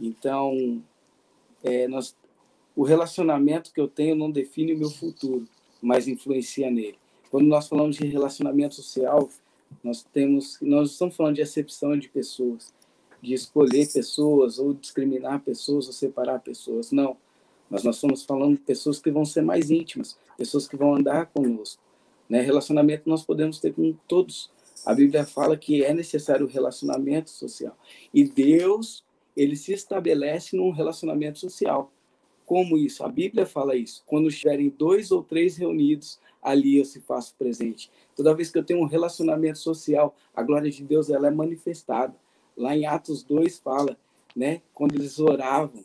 [0.00, 0.82] Então,
[1.62, 2.16] é, nós,
[2.74, 5.46] o relacionamento que eu tenho não define o meu futuro,
[5.82, 6.96] mas influencia nele.
[7.30, 9.28] Quando nós falamos de relacionamento social,
[9.82, 12.72] nós temos, nós estamos falando de acepção de pessoas,
[13.20, 16.92] de escolher pessoas ou discriminar pessoas ou separar pessoas.
[16.92, 17.16] Não
[17.70, 21.26] mas nós estamos falando de pessoas que vão ser mais íntimas, pessoas que vão andar
[21.26, 21.82] conosco.
[22.28, 22.40] Né?
[22.40, 24.50] Relacionamento nós podemos ter com todos.
[24.84, 27.76] A Bíblia fala que é necessário o relacionamento social.
[28.12, 29.04] E Deus,
[29.36, 31.92] ele se estabelece num relacionamento social.
[32.46, 33.04] Como isso?
[33.04, 34.02] A Bíblia fala isso.
[34.06, 37.90] Quando estiverem dois ou três reunidos, ali eu se faço presente.
[38.16, 42.14] Toda vez que eu tenho um relacionamento social, a glória de Deus ela é manifestada.
[42.56, 43.96] Lá em Atos 2 fala,
[44.34, 45.84] né, quando eles oravam,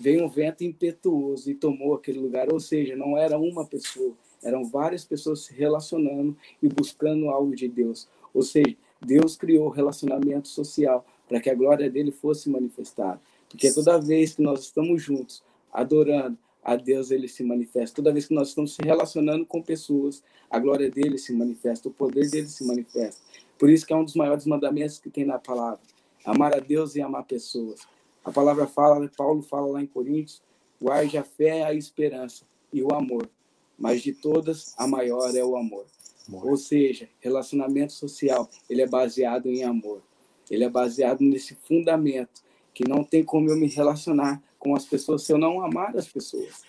[0.00, 2.50] veio um vento impetuoso e tomou aquele lugar.
[2.50, 7.68] Ou seja, não era uma pessoa, eram várias pessoas se relacionando e buscando algo de
[7.68, 8.08] Deus.
[8.32, 13.20] Ou seja, Deus criou o relacionamento social para que a glória dele fosse manifestada.
[13.48, 15.42] Porque toda vez que nós estamos juntos,
[15.72, 17.96] adorando, a Deus ele se manifesta.
[17.96, 21.92] Toda vez que nós estamos se relacionando com pessoas, a glória dele se manifesta, o
[21.92, 23.20] poder dele se manifesta.
[23.58, 25.80] Por isso que é um dos maiores mandamentos que tem na palavra:
[26.24, 27.80] amar a Deus e amar pessoas.
[28.24, 30.42] A palavra fala, Paulo fala lá em Coríntios,
[30.80, 33.28] guarde a fé, a esperança e o amor.
[33.78, 35.86] Mas de todas, a maior é o amor.
[36.28, 36.46] amor.
[36.46, 40.02] Ou seja, relacionamento social, ele é baseado em amor.
[40.50, 42.42] Ele é baseado nesse fundamento
[42.74, 46.08] que não tem como eu me relacionar com as pessoas se eu não amar as
[46.08, 46.62] pessoas.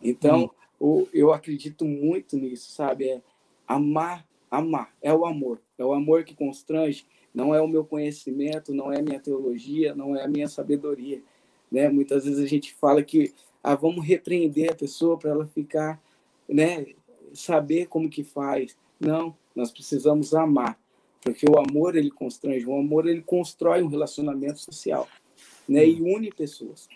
[0.00, 0.50] Então,
[0.80, 1.06] hum.
[1.12, 3.08] eu acredito muito nisso, sabe?
[3.08, 3.22] É
[3.66, 5.60] amar, amar, é o amor.
[5.78, 9.94] É o amor que constrange, não é o meu conhecimento, não é a minha teologia,
[9.94, 11.22] não é a minha sabedoria.
[11.70, 11.88] Né?
[11.88, 16.02] Muitas vezes a gente fala que ah, vamos repreender a pessoa para ela ficar,
[16.48, 16.86] né,
[17.32, 18.76] saber como que faz.
[18.98, 20.78] Não, nós precisamos amar,
[21.20, 25.08] porque o amor ele constrange, o amor ele constrói um relacionamento social,
[25.68, 26.88] né, e une pessoas.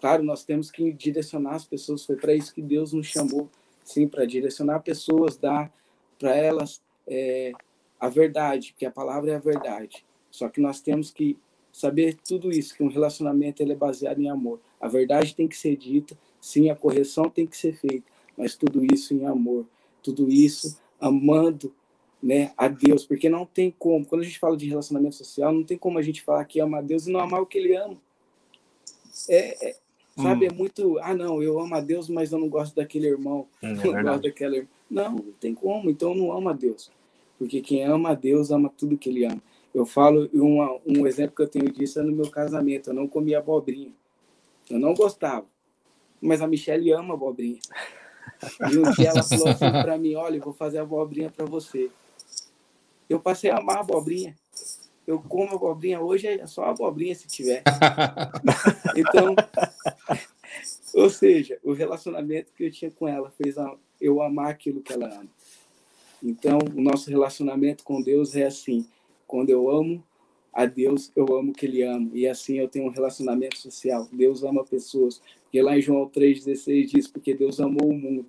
[0.00, 3.48] Claro, nós temos que direcionar as pessoas, foi para isso que Deus nos chamou,
[3.84, 5.72] sim, para direcionar pessoas, dar
[6.18, 7.52] para elas é,
[7.98, 10.04] a verdade, que a palavra é a verdade.
[10.30, 11.38] Só que nós temos que
[11.72, 14.60] saber tudo isso, que um relacionamento ele é baseado em amor.
[14.80, 18.84] A verdade tem que ser dita, sim, a correção tem que ser feita, mas tudo
[18.84, 19.66] isso em amor,
[20.02, 21.74] tudo isso amando
[22.22, 25.64] né, a Deus, porque não tem como, quando a gente fala de relacionamento social, não
[25.64, 27.76] tem como a gente falar que ama a Deus e não amar o que ele
[27.76, 27.96] ama.
[29.28, 29.76] É, é
[30.16, 30.50] sabe, hum.
[30.50, 33.72] é muito, ah, não, eu amo a Deus, mas eu não gosto daquele irmão, é
[33.72, 34.68] não gosto daquela irmã.
[34.88, 36.90] Não, não tem como, então eu não amo a Deus
[37.38, 39.42] porque quem ama a Deus ama tudo que ele ama.
[39.74, 43.06] Eu falo, uma, um exemplo que eu tenho disso é no meu casamento, eu não
[43.06, 43.92] comia abobrinha.
[44.70, 45.46] Eu não gostava,
[46.20, 47.60] mas a Michelle ama abobrinha.
[48.72, 51.90] E um dia ela falou assim para mim, olha, eu vou fazer abobrinha para você.
[53.08, 54.34] Eu passei a amar abobrinha.
[55.06, 57.62] Eu como abobrinha hoje, é só abobrinha se tiver.
[58.96, 59.36] Então,
[60.94, 63.56] ou seja, o relacionamento que eu tinha com ela fez
[64.00, 65.28] eu amar aquilo que ela ama.
[66.22, 68.86] Então, o nosso relacionamento com Deus é assim.
[69.26, 70.02] Quando eu amo
[70.52, 72.10] a Deus, eu amo que Ele ama.
[72.12, 74.08] E assim eu tenho um relacionamento social.
[74.12, 75.20] Deus ama pessoas.
[75.42, 78.26] Porque lá em João 3,16 diz: Porque Deus amou o mundo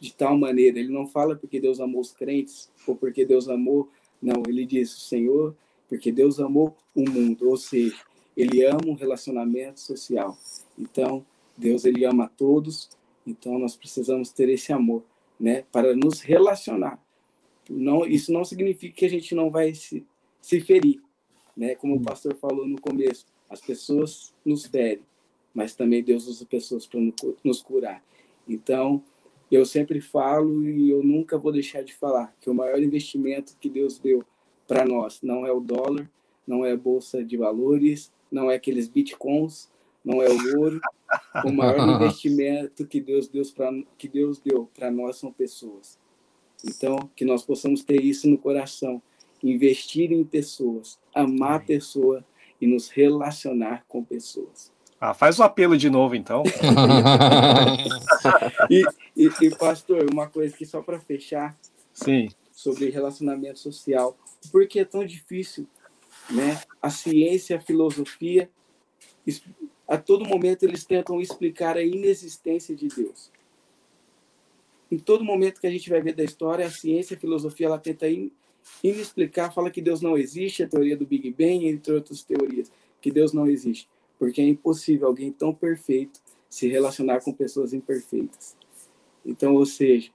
[0.00, 0.78] de tal maneira.
[0.78, 3.88] Ele não fala porque Deus amou os crentes ou porque Deus amou.
[4.22, 5.56] Não, ele diz: O Senhor,
[5.88, 7.48] porque Deus amou o mundo.
[7.48, 7.96] Ou seja,
[8.36, 10.38] Ele ama um relacionamento social.
[10.78, 11.24] Então,
[11.56, 12.88] Deus ele ama a todos.
[13.26, 15.02] Então, nós precisamos ter esse amor,
[15.40, 17.03] né, para nos relacionar
[17.68, 20.04] não, isso não significa que a gente não vai se,
[20.40, 21.00] se ferir,
[21.56, 21.74] né?
[21.74, 25.04] Como o pastor falou no começo, as pessoas nos ferem,
[25.52, 27.00] mas também Deus usa pessoas para
[27.42, 28.04] nos curar.
[28.48, 29.02] Então,
[29.50, 33.68] eu sempre falo e eu nunca vou deixar de falar que o maior investimento que
[33.68, 34.24] Deus deu
[34.66, 36.10] para nós não é o dólar,
[36.46, 39.70] não é a bolsa de valores, não é aqueles bitcoins,
[40.04, 40.80] não é o ouro.
[41.44, 45.98] O maior investimento que Deus deu para que Deus deu para nós são pessoas.
[46.66, 49.00] Então, que nós possamos ter isso no coração,
[49.42, 52.24] investir em pessoas, amar a pessoa
[52.60, 54.72] e nos relacionar com pessoas.
[54.98, 56.42] Ah, faz o apelo de novo, então.
[58.70, 58.82] e,
[59.14, 61.54] e, e, pastor, uma coisa que só para fechar.
[61.92, 62.28] Sim.
[62.50, 64.16] Sobre relacionamento social.
[64.50, 65.66] Por que é tão difícil,
[66.30, 66.58] né?
[66.80, 68.48] A ciência, a filosofia,
[69.86, 73.33] a todo momento eles tentam explicar a inexistência de Deus
[74.94, 77.78] em todo momento que a gente vai ver da história, a ciência, a filosofia, ela
[77.78, 78.30] tenta in,
[78.82, 82.70] inexplicar, fala que Deus não existe, a teoria do Big Bang, entre outras teorias,
[83.00, 83.88] que Deus não existe.
[84.18, 88.56] Porque é impossível alguém tão perfeito se relacionar com pessoas imperfeitas.
[89.26, 90.12] Então, ou seja,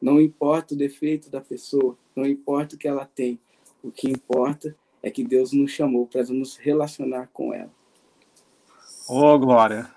[0.00, 3.38] não importa o defeito da pessoa, não importa o que ela tem,
[3.82, 7.70] o que importa é que Deus nos chamou para nos relacionar com ela.
[9.06, 9.90] Ô, oh, Glória,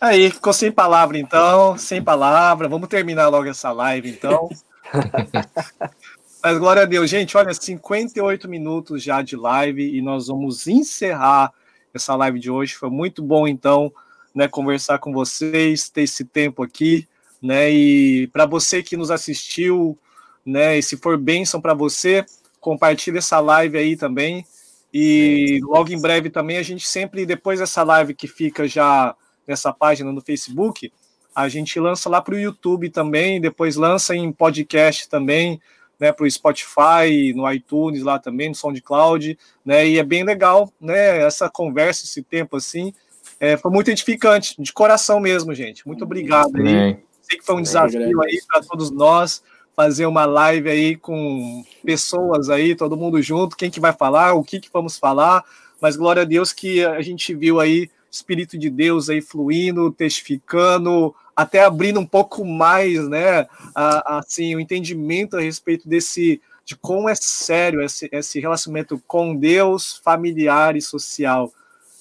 [0.00, 2.68] Aí, ficou sem palavra então, sem palavra.
[2.68, 4.48] Vamos terminar logo essa live então.
[6.40, 11.52] Mas glória a Deus, gente, olha, 58 minutos já de live e nós vamos encerrar
[11.92, 12.74] essa live de hoje.
[12.74, 13.92] Foi muito bom então,
[14.32, 17.08] né, conversar com vocês, ter esse tempo aqui,
[17.42, 17.68] né?
[17.68, 19.98] E para você que nos assistiu,
[20.46, 22.24] né, e se for bênção para você,
[22.60, 24.46] compartilhe essa live aí também.
[24.94, 29.14] E logo em breve também a gente sempre depois dessa live que fica já
[29.48, 30.92] nessa página no Facebook,
[31.34, 35.60] a gente lança lá para o YouTube também, depois lança em podcast também,
[35.98, 40.72] né, para o Spotify, no iTunes lá também, no SoundCloud, né, e é bem legal,
[40.80, 42.92] né, essa conversa, esse tempo assim,
[43.40, 45.86] é, foi muito edificante, de coração mesmo, gente.
[45.86, 46.98] Muito obrigado aí.
[47.22, 49.42] Sei que foi um desafio aí para todos nós
[49.76, 54.42] fazer uma live aí com pessoas aí, todo mundo junto, quem que vai falar, o
[54.42, 55.44] que que vamos falar,
[55.80, 61.14] mas glória a Deus que a gente viu aí Espírito de Deus aí fluindo, testificando,
[61.36, 67.08] até abrindo um pouco mais, né, a, assim, o entendimento a respeito desse, de como
[67.08, 71.52] é sério esse, esse relacionamento com Deus, familiar e social,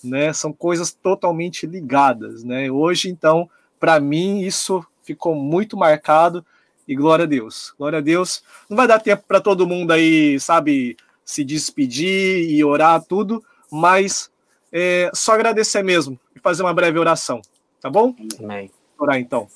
[0.03, 3.49] né, são coisas totalmente ligadas, né, hoje, então,
[3.79, 6.43] para mim, isso ficou muito marcado,
[6.87, 10.39] e glória a Deus, glória a Deus, não vai dar tempo para todo mundo aí,
[10.39, 10.95] sabe,
[11.25, 14.31] se despedir e orar tudo, mas
[14.71, 17.41] é, só agradecer mesmo e fazer uma breve oração,
[17.81, 18.15] tá bom?
[18.39, 18.71] Amém.
[18.97, 19.47] Orar então.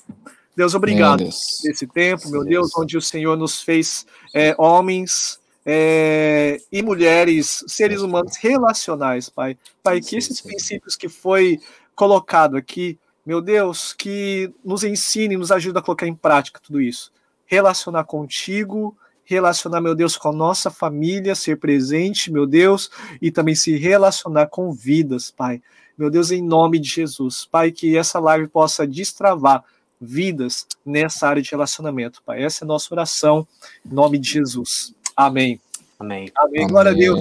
[0.54, 5.40] Deus, obrigado por esse tempo, meu Deus, Deus, onde o Senhor nos fez é, homens
[5.64, 9.56] é, e mulheres, seres humanos relacionais, Pai.
[9.82, 11.58] Pai, que esses princípios que foi
[11.94, 17.12] colocado aqui, meu Deus, que nos ensine, nos ajude a colocar em prática tudo isso.
[17.46, 23.54] Relacionar contigo, relacionar, meu Deus, com a nossa família, ser presente, meu Deus, e também
[23.54, 25.62] se relacionar com vidas, Pai.
[25.96, 29.64] Meu Deus, em nome de Jesus, Pai, que essa live possa destravar
[30.00, 32.42] vidas nessa área de relacionamento, Pai.
[32.42, 33.46] Essa é a nossa oração,
[33.84, 34.94] em nome de Jesus.
[35.16, 35.60] Amém.
[35.98, 36.30] Amém.
[36.36, 36.66] Amém.
[36.66, 37.18] Glória a Deus.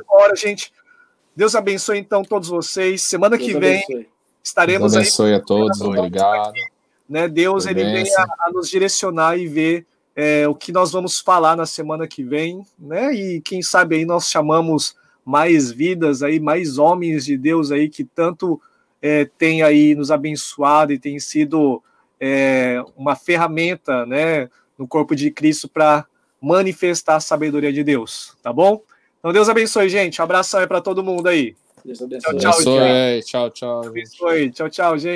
[0.00, 0.72] Agora, gente.
[1.36, 3.02] Deus abençoe então todos vocês.
[3.02, 4.08] Semana Deus que vem abençoe.
[4.42, 5.36] estaremos Deus abençoe aí.
[5.36, 5.80] a todos.
[5.82, 6.54] Obrigado.
[7.08, 7.28] Né?
[7.28, 9.86] Deus ele vem a, a, nos direcionar e ver
[10.16, 13.14] é, o que nós vamos falar na semana que vem, né?
[13.14, 18.02] E quem sabe aí nós chamamos mais vidas aí, mais homens de Deus aí que
[18.02, 18.58] tanto
[19.02, 21.82] é, tem aí nos abençoado e tem sido
[22.18, 24.48] é, uma ferramenta, né,
[24.78, 26.06] no corpo de Cristo para
[26.40, 28.80] manifestar a sabedoria de Deus, tá bom?
[29.18, 30.20] Então Deus abençoe, gente.
[30.20, 31.56] Um abração aí para todo mundo aí.
[31.84, 32.38] Deus abençoe.
[32.38, 33.22] Tchau, tchau, tchau.
[33.22, 33.86] Tchau, tchau.
[33.86, 34.50] Abençoe.
[34.50, 35.14] Tchau, tchau, gente.